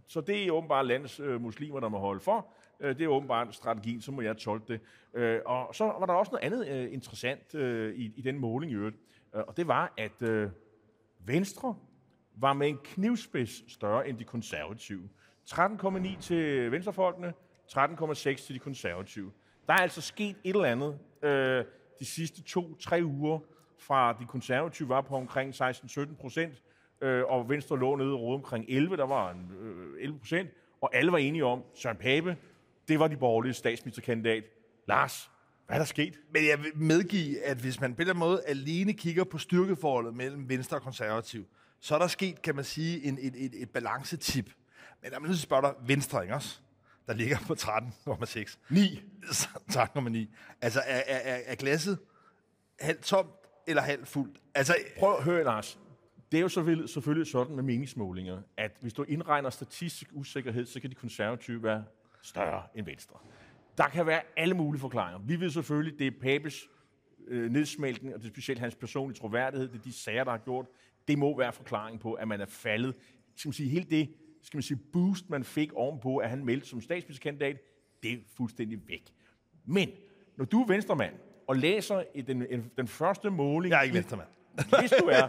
Så 0.07 0.21
det 0.21 0.47
er 0.47 0.53
åbenbart 0.53 0.87
landets 0.87 1.21
øh, 1.21 1.41
muslimer, 1.41 1.81
der 1.81 1.89
må 1.89 1.99
holde 1.99 2.21
for. 2.21 2.47
Øh, 2.81 2.99
det 2.99 3.05
er 3.05 3.09
åbenbart 3.09 3.55
strategien, 3.55 4.01
så 4.01 4.13
må 4.13 4.21
jeg 4.21 4.37
tolke 4.37 4.73
det. 4.73 4.81
Øh, 5.15 5.41
og 5.47 5.75
så 5.75 5.85
var 5.85 6.07
der 6.07 6.13
også 6.13 6.33
noget 6.33 6.45
andet 6.45 6.69
øh, 6.69 6.93
interessant 6.93 7.55
øh, 7.55 7.95
i, 7.95 8.13
i 8.17 8.23
den 8.23 8.39
måling 8.39 8.73
i 8.73 8.75
øvrigt. 8.75 8.97
Øh, 9.37 9.43
og 9.49 9.57
det 9.57 9.69
var, 9.69 9.95
at 9.97 10.23
øh, 10.23 10.51
Venstre 11.31 11.77
var 12.37 12.53
med 12.53 12.69
en 12.69 12.79
knivspids 12.85 13.73
større 13.73 14.09
end 14.09 14.19
de 14.19 14.25
konservative. 14.25 15.09
13,9 15.51 16.21
til 16.21 16.73
venstrefolkene, 16.73 17.33
13,6 17.69 18.47
til 18.47 18.55
de 18.55 18.59
konservative. 18.59 19.33
Der 19.67 19.73
er 19.73 19.79
altså 19.79 20.01
sket 20.01 20.37
et 20.45 20.55
eller 20.55 20.65
andet 20.65 20.99
øh, 21.23 21.65
de 21.99 22.05
sidste 22.05 22.43
to-tre 22.43 23.01
uger, 23.05 23.39
fra 23.79 24.13
de 24.13 24.27
konservative 24.27 24.89
var 24.89 25.01
på 25.01 25.17
omkring 25.17 25.55
16-17 25.55 26.15
procent, 26.21 26.63
øh, 27.01 27.25
og 27.25 27.49
Venstre 27.49 27.79
lå 27.79 27.97
nede 27.97 28.13
og 28.13 28.21
rode 28.21 28.35
omkring 28.35 28.65
11, 28.69 28.97
der 28.97 29.07
var 29.07 29.31
en, 29.31 29.53
øh, 29.61 30.03
11 30.03 30.19
procent, 30.19 30.51
og 30.81 30.95
alle 30.95 31.13
var 31.13 31.19
enige 31.19 31.45
om, 31.45 31.63
Søren 31.75 31.97
Pape, 31.97 32.37
det 32.89 33.01
var 33.01 33.09
de 33.09 33.17
borgerlige 33.17 33.53
statsministerkandidat. 33.53 34.45
Lars, 34.89 35.31
hvad 35.71 35.79
er 35.79 35.81
der 35.81 35.87
sket? 35.87 36.21
Men 36.33 36.47
jeg 36.47 36.59
vil 36.63 36.77
medgive, 36.77 37.43
at 37.43 37.57
hvis 37.57 37.81
man 37.81 37.95
på 37.95 37.97
en 37.97 38.01
eller 38.01 38.15
anden 38.15 38.29
måde 38.29 38.43
alene 38.47 38.93
kigger 38.93 39.25
på 39.25 39.39
styrkeforholdet 39.39 40.15
mellem 40.15 40.49
Venstre 40.49 40.77
og 40.77 40.83
Konservativ, 40.83 41.47
så 41.81 41.95
er 41.95 41.99
der 41.99 42.07
sket, 42.07 42.43
kan 42.43 42.55
man 42.55 42.65
sige, 42.65 43.05
en, 43.05 43.19
et, 43.21 43.35
et, 43.37 43.63
et 43.63 43.71
balancetip. 43.71 44.45
Men 45.03 45.11
jeg 45.11 45.17
er 45.17 45.19
nødt 45.19 45.29
til 45.29 45.35
at 45.35 45.39
spørge 45.39 45.63
dig, 45.63 45.75
Venstre, 45.87 46.23
ikke 46.23 46.35
også? 46.35 46.61
Der 47.07 47.15
ligger 47.15 47.39
på 47.47 47.53
13,6. 47.53 48.57
9. 48.71 49.03
13,9. 49.25 50.19
Altså, 50.61 50.81
er, 50.81 51.03
er, 51.07 51.19
er, 51.35 51.41
er 51.47 51.55
glasset 51.55 51.99
halvt 52.81 53.03
tomt 53.03 53.31
eller 53.67 53.83
halvt 53.83 54.09
fuldt? 54.09 54.41
Altså, 54.55 54.77
Prøv 54.99 55.17
at 55.17 55.25
høre, 55.25 55.45
Lars. 55.45 55.79
Det 56.33 56.39
er 56.39 56.43
jo 56.43 56.49
selvfølgelig 56.87 57.27
sådan 57.27 57.57
med 57.57 57.63
meningsmålinger, 57.63 58.43
at 58.57 58.77
hvis 58.81 58.93
du 58.93 59.03
indregner 59.03 59.51
statistisk 59.51 60.11
usikkerhed, 60.13 60.67
så 60.67 60.81
kan 60.81 60.91
de 60.91 60.95
konservative 60.95 61.63
være 61.63 61.85
større 62.23 62.63
end 62.75 62.87
Venstre. 62.87 63.19
Der 63.81 63.89
kan 63.89 64.07
være 64.07 64.21
alle 64.37 64.55
mulige 64.55 64.81
forklaringer. 64.81 65.19
Vi 65.27 65.41
ved 65.41 65.51
selvfølgelig, 65.51 65.99
det 65.99 66.07
er 66.07 66.11
Papes 66.21 66.69
øh, 67.29 67.51
nedsmeltning, 67.51 68.15
og 68.15 68.21
det 68.21 68.27
er 68.27 68.33
specielt 68.33 68.61
hans 68.61 68.75
personlige 68.75 69.19
troværdighed, 69.19 69.69
det 69.69 69.79
er 69.79 69.83
de 69.83 69.93
sager, 69.93 70.25
der 70.25 70.31
har 70.31 70.39
gjort. 70.39 70.67
Det 71.09 71.19
må 71.19 71.39
være 71.39 71.53
forklaring 71.53 72.01
på, 72.01 72.13
at 72.13 72.29
man 72.29 72.41
er 72.41 72.47
faldet. 72.47 72.95
Skal 73.37 73.49
man 73.49 73.53
sige, 73.53 73.69
hele 73.69 73.85
det 73.91 74.11
skal 74.43 74.57
man 74.57 74.63
sige, 74.63 74.79
boost, 74.93 75.31
man 75.31 75.45
fik 75.45 75.73
ovenpå, 75.73 76.17
at 76.17 76.31
han 76.31 76.45
meldte 76.45 76.69
som 76.69 76.81
statsministerkandidat, 76.81 77.57
det 78.03 78.13
er 78.13 78.17
fuldstændig 78.37 78.89
væk. 78.89 79.05
Men 79.65 79.89
når 80.37 80.45
du 80.45 80.63
er 80.63 80.67
venstremand, 80.67 81.15
og 81.47 81.57
læser 81.57 82.03
i 82.15 82.21
den, 82.21 82.71
den 82.77 82.89
første 82.89 83.31
måling... 83.31 83.71
Jeg 83.73 83.79
er 83.79 83.83
ikke 83.83 83.95
venstremand. 83.95 84.29
Hvis 84.81 84.91
du 84.91 85.05
er, 85.05 85.29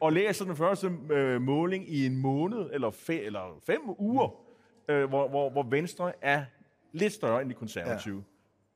og 0.00 0.12
læser 0.12 0.44
den 0.44 0.56
første 0.56 0.92
øh, 1.10 1.42
måling 1.42 1.88
i 1.88 2.06
en 2.06 2.16
måned, 2.16 2.70
eller, 2.72 2.90
fe, 2.90 3.22
eller 3.22 3.60
fem 3.66 3.80
uger, 3.98 4.28
øh, 4.88 5.08
hvor, 5.08 5.28
hvor, 5.28 5.50
hvor 5.50 5.62
Venstre 5.62 6.12
er 6.22 6.44
lidt 6.92 7.12
større 7.12 7.42
end 7.42 7.48
de 7.50 7.54
konservative, 7.54 8.16
ja. 8.16 8.22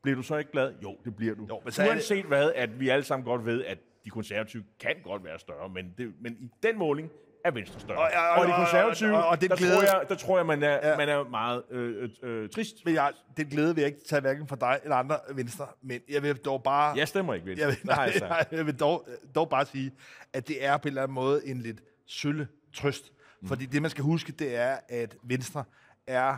bliver 0.03 0.17
du 0.17 0.23
så 0.23 0.37
ikke 0.37 0.53
glad? 0.53 0.75
Jo, 0.83 0.97
det 1.05 1.17
bliver 1.17 1.35
du. 1.35 1.47
Jo, 1.49 1.61
men 1.65 1.73
så 1.73 1.87
Uanset 1.87 2.17
det... 2.17 2.25
hvad, 2.25 2.53
at 2.55 2.81
vi 2.81 2.89
alle 2.89 3.05
sammen 3.05 3.25
godt 3.25 3.47
ved, 3.47 3.65
at 3.65 3.79
de 4.05 4.11
konservative 4.11 4.65
kan 4.81 4.97
godt 5.05 5.25
være 5.25 5.39
større, 5.39 5.69
men, 5.69 5.95
det, 5.99 6.13
men 6.21 6.37
i 6.41 6.51
den 6.63 6.79
måling 6.79 7.11
er 7.45 7.51
Venstre 7.51 7.81
større. 7.81 7.99
Og, 7.99 8.05
og, 8.05 8.31
og, 8.31 8.41
og 8.41 8.47
de 8.47 8.53
konservative, 8.53 9.17
og, 9.17 9.23
og, 9.23 9.29
og 9.29 9.41
det 9.41 9.51
der, 9.51 9.57
glæde... 9.57 9.75
tror 9.75 9.83
jeg, 9.83 10.05
der 10.09 10.15
tror 10.15 10.39
jeg, 10.39 10.47
man 10.47 10.63
er, 10.63 10.89
ja. 10.91 10.97
man 10.97 11.09
er 11.09 11.29
meget 11.29 11.63
øh, 11.71 12.09
øh, 12.23 12.49
trist. 12.49 12.85
Men 12.85 12.95
jeg, 12.95 13.13
det 13.37 13.49
glæde 13.49 13.75
vil 13.75 13.83
jeg 13.83 13.87
ikke 13.87 14.05
tage 14.05 14.21
hverken 14.21 14.49
fra 14.49 14.57
dig 14.57 14.81
eller 14.83 14.97
andre 14.97 15.17
Venstre, 15.35 15.67
men 15.83 16.01
jeg 16.09 16.23
vil 16.23 16.37
dog 16.37 16.63
bare... 16.63 16.97
Jeg 16.97 17.09
stemmer 17.09 17.35
ikke 17.35 17.47
Venstre. 17.47 17.67
Jeg 17.67 17.77
vil, 17.77 17.87
nej, 17.87 18.13
nej, 18.21 18.45
jeg 18.53 18.67
vil 18.67 18.81
dog, 18.81 19.09
dog 19.35 19.49
bare 19.49 19.67
sige, 19.67 19.93
at 20.33 20.49
det 20.49 20.65
er 20.65 20.77
på 20.77 20.83
en 20.83 20.89
eller 20.89 21.03
anden 21.03 21.15
måde 21.15 21.47
en 21.47 21.59
lidt 21.59 21.83
sølle 22.07 22.49
trøst. 22.75 23.13
Mm. 23.41 23.49
Fordi 23.49 23.67
det, 23.67 23.83
man 23.83 23.91
skal 23.91 24.05
huske, 24.05 24.33
det 24.33 24.57
er, 24.57 24.77
at 24.89 25.17
Venstre 25.23 25.65
er 26.07 26.37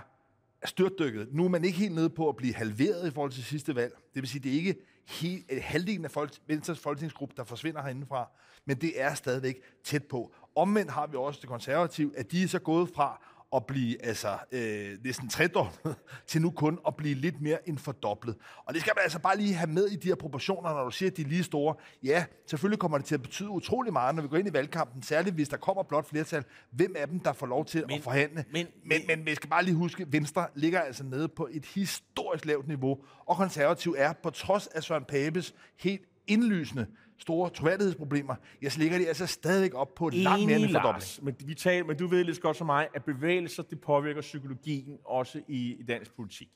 styrtdykket. 0.65 1.29
Nu 1.33 1.45
er 1.45 1.49
man 1.49 1.65
ikke 1.65 1.79
helt 1.79 1.95
nede 1.95 2.11
på 2.11 2.29
at 2.29 2.37
blive 2.37 2.55
halveret 2.55 3.09
i 3.09 3.11
forhold 3.11 3.33
til 3.33 3.45
sidste 3.45 3.75
valg. 3.75 3.93
Det 4.15 4.23
vil 4.23 4.31
sige, 4.31 4.43
det 4.43 4.51
er 4.53 4.57
ikke 4.57 4.75
helt, 5.09 5.45
øh, 5.53 5.61
halvdelen 5.63 6.05
af 6.05 6.11
folk, 6.11 6.33
Venstres 6.47 6.79
folketingsgruppe, 6.79 7.35
der 7.37 7.45
forsvinder 7.45 7.83
herindefra, 7.83 8.31
men 8.65 8.77
det 8.81 9.01
er 9.01 9.15
stadigvæk 9.15 9.61
tæt 9.85 10.05
på. 10.05 10.35
Omvendt 10.57 10.91
har 10.91 11.07
vi 11.07 11.17
også 11.17 11.41
det 11.41 11.49
konservative, 11.49 12.19
at 12.19 12.33
de 12.33 12.43
er 12.43 12.49
så 12.49 12.59
gået 12.59 12.89
fra 12.89 13.23
at 13.57 13.67
blive 13.67 14.05
altså, 14.05 14.39
øh, 14.53 15.05
næsten 15.05 15.29
tredoblet, 15.29 15.97
til 16.27 16.43
nu 16.43 16.51
kun 16.51 16.79
at 16.87 16.97
blive 16.97 17.15
lidt 17.15 17.41
mere 17.41 17.69
end 17.69 17.79
fordoblet. 17.79 18.37
Og 18.65 18.75
det 18.75 18.83
skal 18.83 18.93
man 18.97 19.03
altså 19.03 19.19
bare 19.19 19.37
lige 19.37 19.55
have 19.55 19.71
med 19.71 19.87
i 19.87 19.97
de 19.97 20.09
her 20.09 20.15
proportioner, 20.15 20.71
når 20.71 20.85
du 20.85 20.91
siger, 20.91 21.11
at 21.11 21.17
de 21.17 21.23
er 21.23 21.27
lige 21.27 21.45
store. 21.45 21.75
Ja, 22.03 22.25
selvfølgelig 22.47 22.79
kommer 22.79 22.99
det 22.99 23.07
til 23.07 23.15
at 23.15 23.23
betyde 23.23 23.49
utrolig 23.49 23.93
meget, 23.93 24.15
når 24.15 24.23
vi 24.23 24.29
går 24.29 24.37
ind 24.37 24.49
i 24.49 24.53
valgkampen, 24.53 25.03
særligt 25.03 25.35
hvis 25.35 25.49
der 25.49 25.57
kommer 25.57 25.83
blot 25.83 26.09
flertal. 26.09 26.45
Hvem 26.71 26.95
af 26.99 27.09
dem, 27.09 27.21
der 27.21 27.33
får 27.33 27.47
lov 27.47 27.65
til 27.65 27.85
men, 27.89 27.97
at 27.97 28.03
forhandle? 28.03 28.45
Men, 28.53 28.67
men, 28.85 29.01
men, 29.09 29.19
men 29.19 29.27
vi 29.27 29.35
skal 29.35 29.51
bare 29.51 29.65
lige 29.65 29.75
huske, 29.75 30.03
at 30.03 30.13
Venstre 30.13 30.47
ligger 30.55 30.81
altså 30.81 31.05
nede 31.05 31.29
på 31.29 31.49
et 31.53 31.65
historisk 31.65 32.45
lavt 32.45 32.69
niveau, 32.69 32.99
og 33.27 33.37
konservativ 33.37 33.95
er, 33.99 34.13
på 34.13 34.31
trods 34.31 34.67
af 34.67 34.83
Søren 34.83 35.05
Papes 35.05 35.55
helt 35.77 36.03
indlysende 36.27 36.87
store 37.19 37.51
troværdighedsproblemer, 37.51 38.35
så 38.69 38.79
ligger 38.79 38.99
de 38.99 39.09
altså 39.09 39.27
stadig 39.27 39.75
op 39.75 39.95
på 39.95 40.09
langt 40.09 40.47
mere 40.47 40.57
end 40.57 40.65
en 40.65 40.73
fordobling. 40.73 41.25
Men, 41.25 41.37
vi 41.45 41.55
taler, 41.55 41.87
men 41.87 41.97
du 41.97 42.07
ved 42.07 42.25
lidt 42.25 42.41
godt 42.41 42.57
som 42.57 42.67
mig, 42.67 42.89
at 42.95 43.05
bevægelser 43.05 43.63
det 43.63 43.81
påvirker 43.81 44.21
psykologien 44.21 44.99
også 45.05 45.41
i, 45.49 45.77
i 45.81 45.83
dansk 45.83 46.17
politik. 46.17 46.49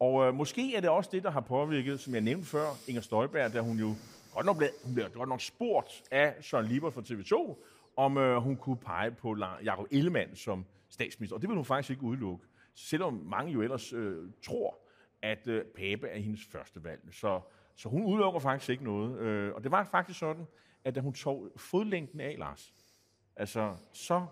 Og 0.00 0.26
øh, 0.26 0.34
måske 0.34 0.76
er 0.76 0.80
det 0.80 0.90
også 0.90 1.10
det, 1.12 1.22
der 1.22 1.30
har 1.30 1.40
påvirket, 1.40 2.00
som 2.00 2.14
jeg 2.14 2.22
nævnte 2.22 2.46
før, 2.46 2.66
Inger 2.88 3.02
Støjberg, 3.02 3.52
da 3.52 3.60
hun 3.60 3.78
jo 3.78 3.94
godt 4.34 4.46
nok 4.46 4.56
blev, 4.56 4.68
hun 4.84 4.94
blev 4.94 5.06
godt 5.14 5.28
nok 5.28 5.40
spurgt 5.40 6.02
af 6.10 6.34
Søren 6.40 6.66
Lieber 6.66 6.90
fra 6.90 7.00
TV2, 7.00 7.56
om 7.96 8.18
øh, 8.18 8.36
hun 8.36 8.56
kunne 8.56 8.76
pege 8.76 9.10
på 9.10 9.36
Jacob 9.64 9.86
Ellemann 9.90 10.36
som 10.36 10.64
statsminister. 10.90 11.34
Og 11.36 11.42
det 11.42 11.48
vil 11.48 11.56
hun 11.56 11.64
faktisk 11.64 11.90
ikke 11.90 12.02
udelukke. 12.02 12.44
Selvom 12.74 13.12
mange 13.30 13.52
jo 13.52 13.62
ellers 13.62 13.92
øh, 13.92 14.16
tror, 14.46 14.78
at 15.22 15.46
øh, 15.46 15.64
Pape 15.64 16.08
er 16.08 16.18
hendes 16.18 16.40
første 16.52 16.84
valg. 16.84 17.00
Så 17.12 17.40
så 17.76 17.88
hun 17.88 18.04
udelukker 18.04 18.40
faktisk 18.40 18.70
ikke 18.70 18.84
noget. 18.84 19.18
Øh, 19.18 19.54
og 19.54 19.62
det 19.62 19.70
var 19.70 19.84
faktisk 19.84 20.18
sådan, 20.18 20.46
at 20.84 20.94
da 20.94 21.00
hun 21.00 21.12
tog 21.12 21.48
fodlængden 21.56 22.20
af, 22.20 22.34
Lars, 22.38 22.74
altså, 23.36 23.76
så 23.92 24.26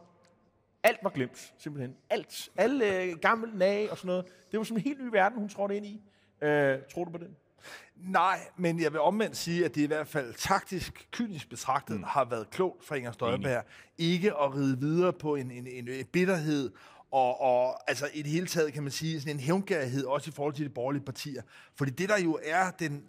alt 0.83 0.99
var 1.03 1.11
glemt, 1.11 1.55
simpelthen. 1.59 1.97
Alt. 2.11 2.49
Alle 2.57 3.03
øh, 3.03 3.19
gamle 3.19 3.59
nage 3.59 3.91
og 3.91 3.99
sådan 3.99 4.09
noget. 4.09 4.25
Det 4.51 4.59
var 4.59 4.65
sådan 4.65 4.79
en 4.79 4.85
helt 4.85 5.05
ny 5.05 5.09
verden, 5.13 5.39
hun 5.39 5.49
trådte 5.49 5.77
ind 5.77 5.87
i. 5.87 6.03
Øh, 6.43 6.79
tror 6.95 7.05
du 7.05 7.11
på 7.11 7.19
den? 7.19 7.37
Nej, 7.97 8.39
men 8.57 8.81
jeg 8.81 8.93
vil 8.93 9.01
omvendt 9.01 9.37
sige, 9.37 9.65
at 9.65 9.75
det 9.75 9.81
i 9.83 9.87
hvert 9.87 10.09
fald 10.09 10.35
taktisk, 10.35 11.09
kynisk 11.11 11.49
betragtet, 11.49 11.97
mm. 11.97 12.03
har 12.03 12.25
været 12.25 12.51
klogt 12.51 12.85
for 12.85 12.95
Inger 12.95 13.13
Støjberg 13.13 13.65
ikke 13.99 14.37
at 14.37 14.55
ride 14.55 14.79
videre 14.79 15.13
på 15.13 15.35
en, 15.35 15.51
en, 15.51 15.67
en 15.67 16.07
bitterhed 16.07 16.71
og, 17.13 17.41
og 17.41 17.91
altså 17.91 18.09
i 18.15 18.23
det 18.23 18.31
hele 18.31 18.47
taget 18.47 18.73
kan 18.73 18.83
man 18.83 18.93
sige 18.93 19.21
sådan 19.21 19.37
en 19.37 19.41
hævngærighed 19.41 20.05
også 20.05 20.31
i 20.31 20.33
forhold 20.33 20.55
til 20.55 20.65
de 20.65 20.71
borgerlige 20.71 21.05
partier. 21.05 21.43
Fordi 21.75 21.91
det 21.91 22.09
der 22.09 22.19
jo 22.19 22.39
er 22.45 22.71
den 22.71 23.05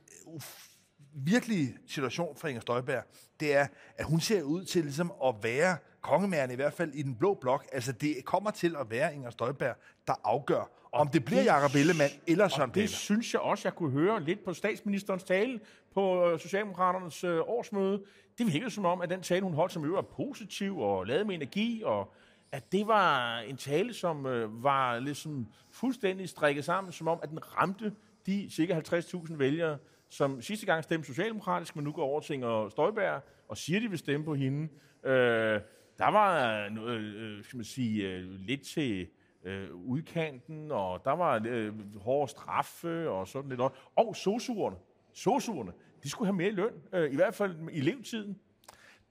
virkelige 1.14 1.78
situation 1.88 2.36
for 2.36 2.48
Inger 2.48 2.62
Støjberg, 2.62 3.04
det 3.40 3.56
er, 3.56 3.68
at 3.98 4.06
hun 4.06 4.20
ser 4.20 4.42
ud 4.42 4.66
til 4.66 4.84
ligesom 4.84 5.14
at 5.26 5.36
være 5.42 5.78
kongemæren 6.02 6.52
i 6.52 6.56
hvert 6.56 6.74
fald 6.74 6.94
i 6.94 7.02
den 7.02 7.16
blå 7.16 7.34
blok. 7.34 7.66
Altså 7.72 7.92
det 7.92 8.16
kommer 8.26 8.52
til 8.52 8.76
at 8.80 8.90
være 8.90 9.16
Inger 9.16 9.30
Støjberg, 9.30 9.76
der 10.08 10.14
afgør, 10.24 10.72
om 10.92 11.08
det 11.08 11.26
bliver 11.26 11.44
Jakob 11.44 11.76
Ellemann 11.76 12.12
eller 12.28 12.48
Søren 12.48 12.72
det 12.74 12.90
synes 12.90 13.34
jeg 13.34 13.42
også, 13.42 13.68
jeg 13.68 13.76
kunne 13.76 13.92
høre 13.92 14.24
lidt 14.24 14.46
på 14.46 14.54
statsministerens 14.54 15.24
tale 15.24 15.60
på 15.94 16.32
øh, 16.32 16.40
Socialdemokraternes 16.40 17.24
øh, 17.24 17.40
årsmøde. 17.40 18.04
Det 18.38 18.54
virkede 18.54 18.72
som 18.72 18.86
om, 18.86 19.02
at 19.02 19.10
den 19.10 19.22
tale, 19.22 19.44
hun 19.44 19.54
holdt 19.54 19.74
som 19.74 19.86
øvrigt, 19.86 19.96
var 19.96 20.26
positiv 20.26 20.80
og 20.80 21.06
lavet 21.06 21.28
med 21.28 21.36
energi 21.36 21.82
og 21.86 22.14
at 22.54 22.72
det 22.72 22.88
var 22.88 23.40
en 23.40 23.58
tale, 23.58 23.94
som 23.94 24.26
øh, 24.26 24.64
var 24.64 25.00
ligesom 25.00 25.48
fuldstændig 25.72 26.30
strikket 26.30 26.66
sammen, 26.66 26.94
som 26.94 27.08
om, 27.08 27.20
at 27.24 27.30
den 27.30 27.58
ramte 27.58 27.94
de 28.26 28.50
cirka 28.50 28.80
50.000 28.80 29.36
vælgere, 29.36 29.78
som 30.10 30.42
sidste 30.42 30.66
gang 30.66 30.84
stemte 30.84 31.08
socialdemokratisk, 31.08 31.76
men 31.76 31.84
nu 31.86 31.92
går 31.92 32.04
over 32.04 32.20
til 32.20 32.34
Inger 32.34 32.70
Støjberg 32.70 33.22
og 33.48 33.58
siger, 33.58 33.80
de 33.80 33.90
vil 33.90 34.00
stemme 34.00 34.26
på 34.26 34.36
hende. 34.36 34.68
Øh, 35.04 35.62
der 35.98 36.12
var 36.12 36.64
øh, 36.66 36.72
noget, 36.72 37.00
øh, 37.00 37.44
skal 37.44 37.58
man 37.58 37.66
sige, 37.66 38.10
øh, 38.10 38.40
lidt 38.40 38.62
til 38.62 39.08
øh, 39.44 39.76
udkanten, 39.76 40.72
og 40.72 41.02
der 41.06 41.12
var 41.12 41.42
øh, 41.46 42.00
hårde 42.02 42.32
straffe 42.32 43.10
og 43.10 43.28
sådan 43.28 43.50
lidt. 43.50 43.62
Og 43.96 44.16
sosuerne, 44.16 44.76
sosuerne, 45.14 45.72
de 46.04 46.10
skulle 46.10 46.28
have 46.28 46.38
mere 46.38 46.52
løn, 46.52 46.74
øh, 46.94 47.12
i 47.12 47.16
hvert 47.16 47.36
fald 47.36 47.56
i 47.72 47.82
levetiden. 47.82 48.40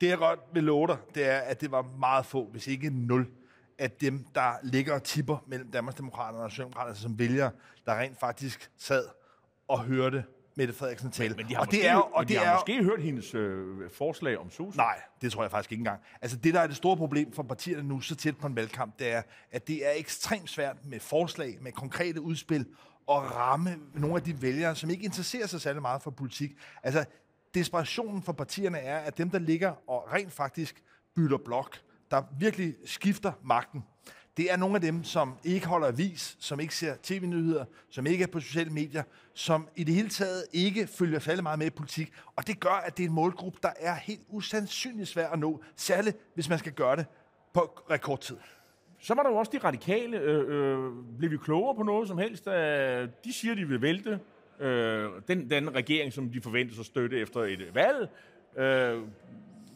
Det 0.03 0.09
jeg 0.09 0.19
godt 0.19 0.41
vil 0.53 0.65
love 0.65 0.87
dig, 0.87 0.97
det 1.15 1.31
er, 1.31 1.39
at 1.39 1.61
det 1.61 1.71
var 1.71 1.83
meget 1.99 2.27
få, 2.27 2.49
hvis 2.53 2.67
ikke 2.67 2.91
nul, 2.91 3.27
af 3.79 3.91
dem, 3.91 4.27
der 4.35 4.53
ligger 4.63 4.95
og 4.95 5.03
tipper 5.03 5.45
mellem 5.47 5.71
Danmarksdemokraterne 5.71 6.45
og 6.45 6.51
Socialdemokraterne 6.51 6.97
som 6.97 7.19
vælger, 7.19 7.51
der 7.87 7.99
rent 7.99 8.21
faktisk 8.21 8.71
sad 8.77 9.05
og 9.69 9.85
hørte 9.85 10.25
Mette 10.57 10.75
Frederiksen 10.75 11.11
tale. 11.11 11.29
Men, 11.29 11.37
men 11.37 11.49
de 11.49 11.55
har, 11.55 11.61
og 11.61 11.67
måske, 11.67 11.77
det 11.77 11.89
er, 11.89 11.97
og 11.97 12.29
de 12.29 12.35
det 12.35 12.43
har 12.43 12.53
er, 12.53 12.55
måske 12.55 12.85
hørt 12.85 13.03
hendes 13.03 13.35
øh, 13.35 13.91
forslag 13.91 14.39
om 14.39 14.51
SOS. 14.51 14.77
Nej, 14.77 15.01
det 15.21 15.33
tror 15.33 15.43
jeg 15.43 15.51
faktisk 15.51 15.73
ikke 15.73 15.81
engang. 15.81 16.01
Altså 16.23 16.37
det, 16.37 16.55
der 16.55 16.61
er 16.61 16.67
det 16.67 16.77
store 16.77 16.97
problem 16.97 17.33
for 17.33 17.43
partierne 17.43 17.89
nu 17.89 18.01
så 18.01 18.17
tæt 18.17 18.37
på 18.37 18.47
en 18.47 18.57
valgkamp, 18.57 18.99
det 18.99 19.13
er, 19.13 19.23
at 19.51 19.69
det 19.69 19.87
er 19.87 19.93
ekstremt 19.97 20.51
svært 20.51 20.77
med 20.85 21.01
forslag, 21.01 21.59
med 21.61 21.73
konkrete 21.73 22.21
udspil, 22.21 22.67
at 23.11 23.37
ramme 23.37 23.77
nogle 23.95 24.17
af 24.17 24.23
de 24.23 24.43
vælgere, 24.43 24.77
som 24.77 24.91
ikke 24.91 25.05
interesserer 25.05 25.47
sig 25.47 25.61
særlig 25.61 25.83
meget 25.83 26.03
for 26.03 26.11
politik. 26.11 26.51
Altså, 26.83 27.05
desperationen 27.55 28.23
for 28.23 28.33
partierne 28.33 28.79
er, 28.79 28.99
at 28.99 29.19
dem, 29.19 29.31
der 29.31 29.39
ligger 29.39 29.91
og 29.91 30.13
rent 30.13 30.33
faktisk 30.33 30.83
bytter 31.17 31.39
blok, 31.39 31.79
der 32.11 32.23
virkelig 32.39 32.75
skifter 32.85 33.33
magten, 33.45 33.85
det 34.37 34.53
er 34.53 34.57
nogle 34.57 34.75
af 34.75 34.81
dem, 34.81 35.05
som 35.05 35.35
ikke 35.45 35.67
holder 35.67 35.89
avis, 35.89 36.37
som 36.41 36.61
ikke 36.61 36.75
ser 36.75 36.95
tv-nyheder, 37.03 37.65
som 37.91 38.07
ikke 38.07 38.23
er 38.23 38.27
på 38.27 38.41
sociale 38.41 38.71
medier, 38.71 39.03
som 39.35 39.69
i 39.77 39.85
det 39.85 39.95
hele 39.95 40.09
taget 40.09 40.45
ikke 40.53 40.87
følger 40.87 41.19
særlig 41.19 41.43
meget 41.43 41.59
med 41.59 41.67
i 41.67 41.71
politik. 41.71 42.13
Og 42.37 42.47
det 42.47 42.61
gør, 42.61 42.83
at 42.87 42.97
det 42.97 43.05
er 43.05 43.09
en 43.09 43.15
målgruppe, 43.15 43.59
der 43.63 43.73
er 43.81 43.95
helt 43.95 44.21
usandsynligt 44.29 45.09
svær 45.09 45.29
at 45.29 45.39
nå, 45.39 45.63
særligt 45.77 46.17
hvis 46.35 46.49
man 46.49 46.59
skal 46.59 46.73
gøre 46.73 46.97
det 46.97 47.07
på 47.53 47.61
rekordtid. 47.91 48.37
Så 48.99 49.15
var 49.15 49.23
der 49.23 49.31
jo 49.31 49.37
også 49.37 49.53
de 49.53 49.59
radikale. 49.59 50.19
Øh, 50.19 50.45
øh, 50.49 50.93
blev 51.19 51.31
vi 51.31 51.37
klogere 51.37 51.75
på 51.75 51.83
noget 51.83 52.09
som 52.09 52.19
helst? 52.19 52.47
Øh, 52.47 53.09
de 53.25 53.33
siger, 53.33 53.55
de 53.55 53.69
vil 53.69 53.83
vælte 53.83 54.21
øh, 54.63 55.11
den, 55.29 55.51
den 55.51 55.75
regering, 55.75 56.13
som 56.13 56.31
de 56.31 56.41
forventer 56.41 56.81
at 56.81 56.87
støtte 56.87 57.21
efter 57.21 57.41
et 57.41 57.75
valg. 57.75 58.09
Øh, 58.57 59.03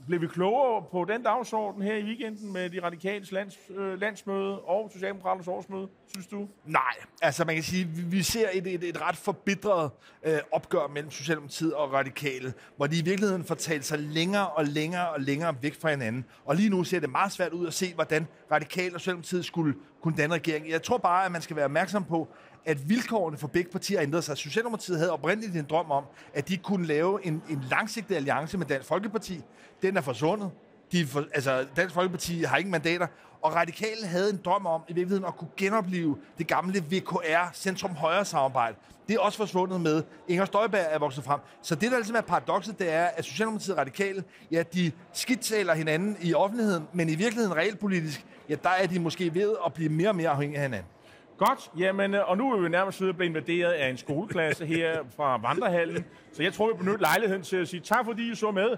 blev 0.07 0.21
vi 0.21 0.27
klogere 0.27 0.85
på 0.91 1.05
den 1.05 1.23
dagsorden 1.23 1.83
her 1.83 1.97
i 1.97 2.05
weekenden 2.05 2.53
med 2.53 2.71
de 2.71 2.83
radikale 2.83 3.27
lands, 3.31 3.59
øh, 3.77 4.01
landsmøde 4.01 4.61
og 4.61 4.91
Socialdemokraternes 4.93 5.49
årsmøde, 5.49 5.89
synes 6.07 6.27
du? 6.27 6.49
Nej, 6.65 6.83
altså 7.23 7.45
man 7.45 7.55
kan 7.55 7.65
sige, 7.65 7.85
vi, 7.85 8.03
vi 8.03 8.23
ser 8.23 8.49
et, 8.53 8.67
et, 8.67 8.85
et 8.85 9.01
ret 9.03 9.17
forbitret 9.17 9.91
øh, 10.23 10.39
opgør 10.53 10.87
mellem 10.95 11.11
Socialdemokratiet 11.11 11.75
og 11.75 11.93
Radikale, 11.93 12.55
hvor 12.77 12.87
de 12.87 12.99
i 12.99 13.03
virkeligheden 13.05 13.45
får 13.45 13.55
talt 13.55 13.85
sig 13.85 13.99
længere 13.99 14.49
og 14.49 14.65
længere 14.65 15.11
og 15.11 15.21
længere 15.21 15.55
væk 15.63 15.81
fra 15.81 15.91
hinanden. 15.91 16.25
Og 16.45 16.57
lige 16.57 16.71
nu 16.71 16.85
ser 16.85 17.01
det 17.01 17.11
meget 17.11 17.33
svært 17.33 17.53
ud 17.53 17.67
at 17.67 17.75
se, 17.75 17.95
hvordan 17.95 18.27
Radikale 18.53 18.95
og 18.95 19.01
Socialdemokratiet 19.01 19.45
skulle 19.45 19.75
kunne 20.01 20.17
danne 20.17 20.35
regering. 20.35 20.71
Jeg 20.71 20.83
tror 20.83 20.99
bare, 20.99 21.25
at 21.25 21.33
man 21.33 21.43
skal 21.43 21.57
være 21.57 21.65
opmærksom 21.65 22.05
på, 22.05 22.29
at 22.67 22.89
vilkårene 22.89 23.39
for 23.39 23.49
begge 23.49 23.71
partier 23.71 24.03
ændrede 24.03 24.23
sig. 24.23 24.37
Socialdemokratiet 24.37 24.99
havde 24.99 25.13
oprindeligt 25.13 25.57
en 25.57 25.67
drøm 25.71 25.91
om, 25.91 26.05
at 26.35 26.49
de 26.49 26.57
kunne 26.57 26.87
lave 26.87 27.27
en, 27.27 27.43
en 27.51 27.65
langsigtet 27.71 28.17
alliance 28.17 28.59
med 28.59 28.67
Dansk 28.67 28.89
Folkeparti. 28.89 29.43
Den 29.83 29.97
er 29.97 30.01
forsvundet. 30.01 30.51
De, 30.93 31.07
for, 31.07 31.25
altså, 31.35 31.67
Dansk 31.77 31.95
Folkeparti 31.95 32.43
har 32.43 32.57
ingen 32.57 32.71
mandater, 32.71 33.07
og 33.43 33.55
Radikale 33.55 34.07
havde 34.07 34.31
en 34.31 34.41
drøm 34.45 34.67
om 34.67 34.81
i 34.89 34.93
virkeligheden 34.93 35.25
at 35.25 35.37
kunne 35.37 35.51
genopleve 35.57 36.17
det 36.39 36.47
gamle 36.47 36.85
VKR, 36.91 37.53
Centrum-Højre-samarbejde. 37.55 38.77
Det 39.09 39.15
er 39.15 39.21
også 39.21 39.39
forsvundet 39.39 39.81
med. 39.81 40.03
Inger 40.29 40.45
Støjberg 40.45 40.87
er 40.91 40.99
vokset 40.99 41.25
frem. 41.25 41.41
Så 41.63 41.75
det, 41.75 41.91
der 41.91 41.97
ligesom 41.97 42.17
er 42.17 42.21
paradokset, 42.21 42.79
det 42.79 42.93
er, 42.93 43.05
at 43.05 43.25
Socialdemokratiet 43.25 43.75
og 43.75 43.81
Radikale, 43.81 44.25
ja, 44.51 44.63
de 44.75 44.93
skidtaler 45.13 45.75
hinanden 45.75 46.17
i 46.21 46.35
offentligheden, 46.35 46.89
men 46.93 47.09
i 47.09 47.15
virkeligheden 47.15 47.57
realpolitisk, 47.57 48.27
ja, 48.49 48.55
der 48.63 48.71
er 48.71 48.87
de 48.87 48.99
måske 48.99 49.35
ved 49.35 49.55
at 49.67 49.73
blive 49.73 49.89
mere 49.89 50.09
og 50.09 50.17
mere 50.17 50.29
afhængige 50.29 50.59
af 50.59 50.63
hinanden. 50.63 50.96
Godt, 51.39 51.71
jamen, 51.79 52.15
øh, 52.15 52.31
og 52.31 52.39
nu 52.39 52.53
er 52.53 52.61
vi 52.61 52.69
nærmest 52.69 53.01
ved 53.01 53.09
at 53.09 53.17
blive 53.17 53.29
invaderet 53.29 53.73
af 53.73 53.89
en 53.89 53.97
skoleklasse 53.97 54.67
her 54.67 54.99
fra 55.17 55.37
Vandrehallen. 55.37 56.05
Så 56.33 56.43
jeg 56.43 56.53
tror, 56.53 56.73
vi 56.73 56.79
benytter 56.79 57.01
lejligheden 57.01 57.43
til 57.43 57.57
at 57.57 57.69
sige 57.69 57.81
tak, 57.81 58.05
fordi 58.05 58.33
I 58.33 58.35
så 58.35 58.51
med. 58.51 58.77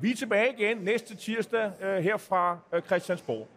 Vi 0.00 0.10
er 0.10 0.16
tilbage 0.16 0.54
igen 0.58 0.78
næste 0.78 1.16
tirsdag 1.16 1.72
øh, 1.82 1.96
her 1.96 2.16
fra 2.16 2.58
øh, 2.74 2.82
Christiansborg. 2.82 3.48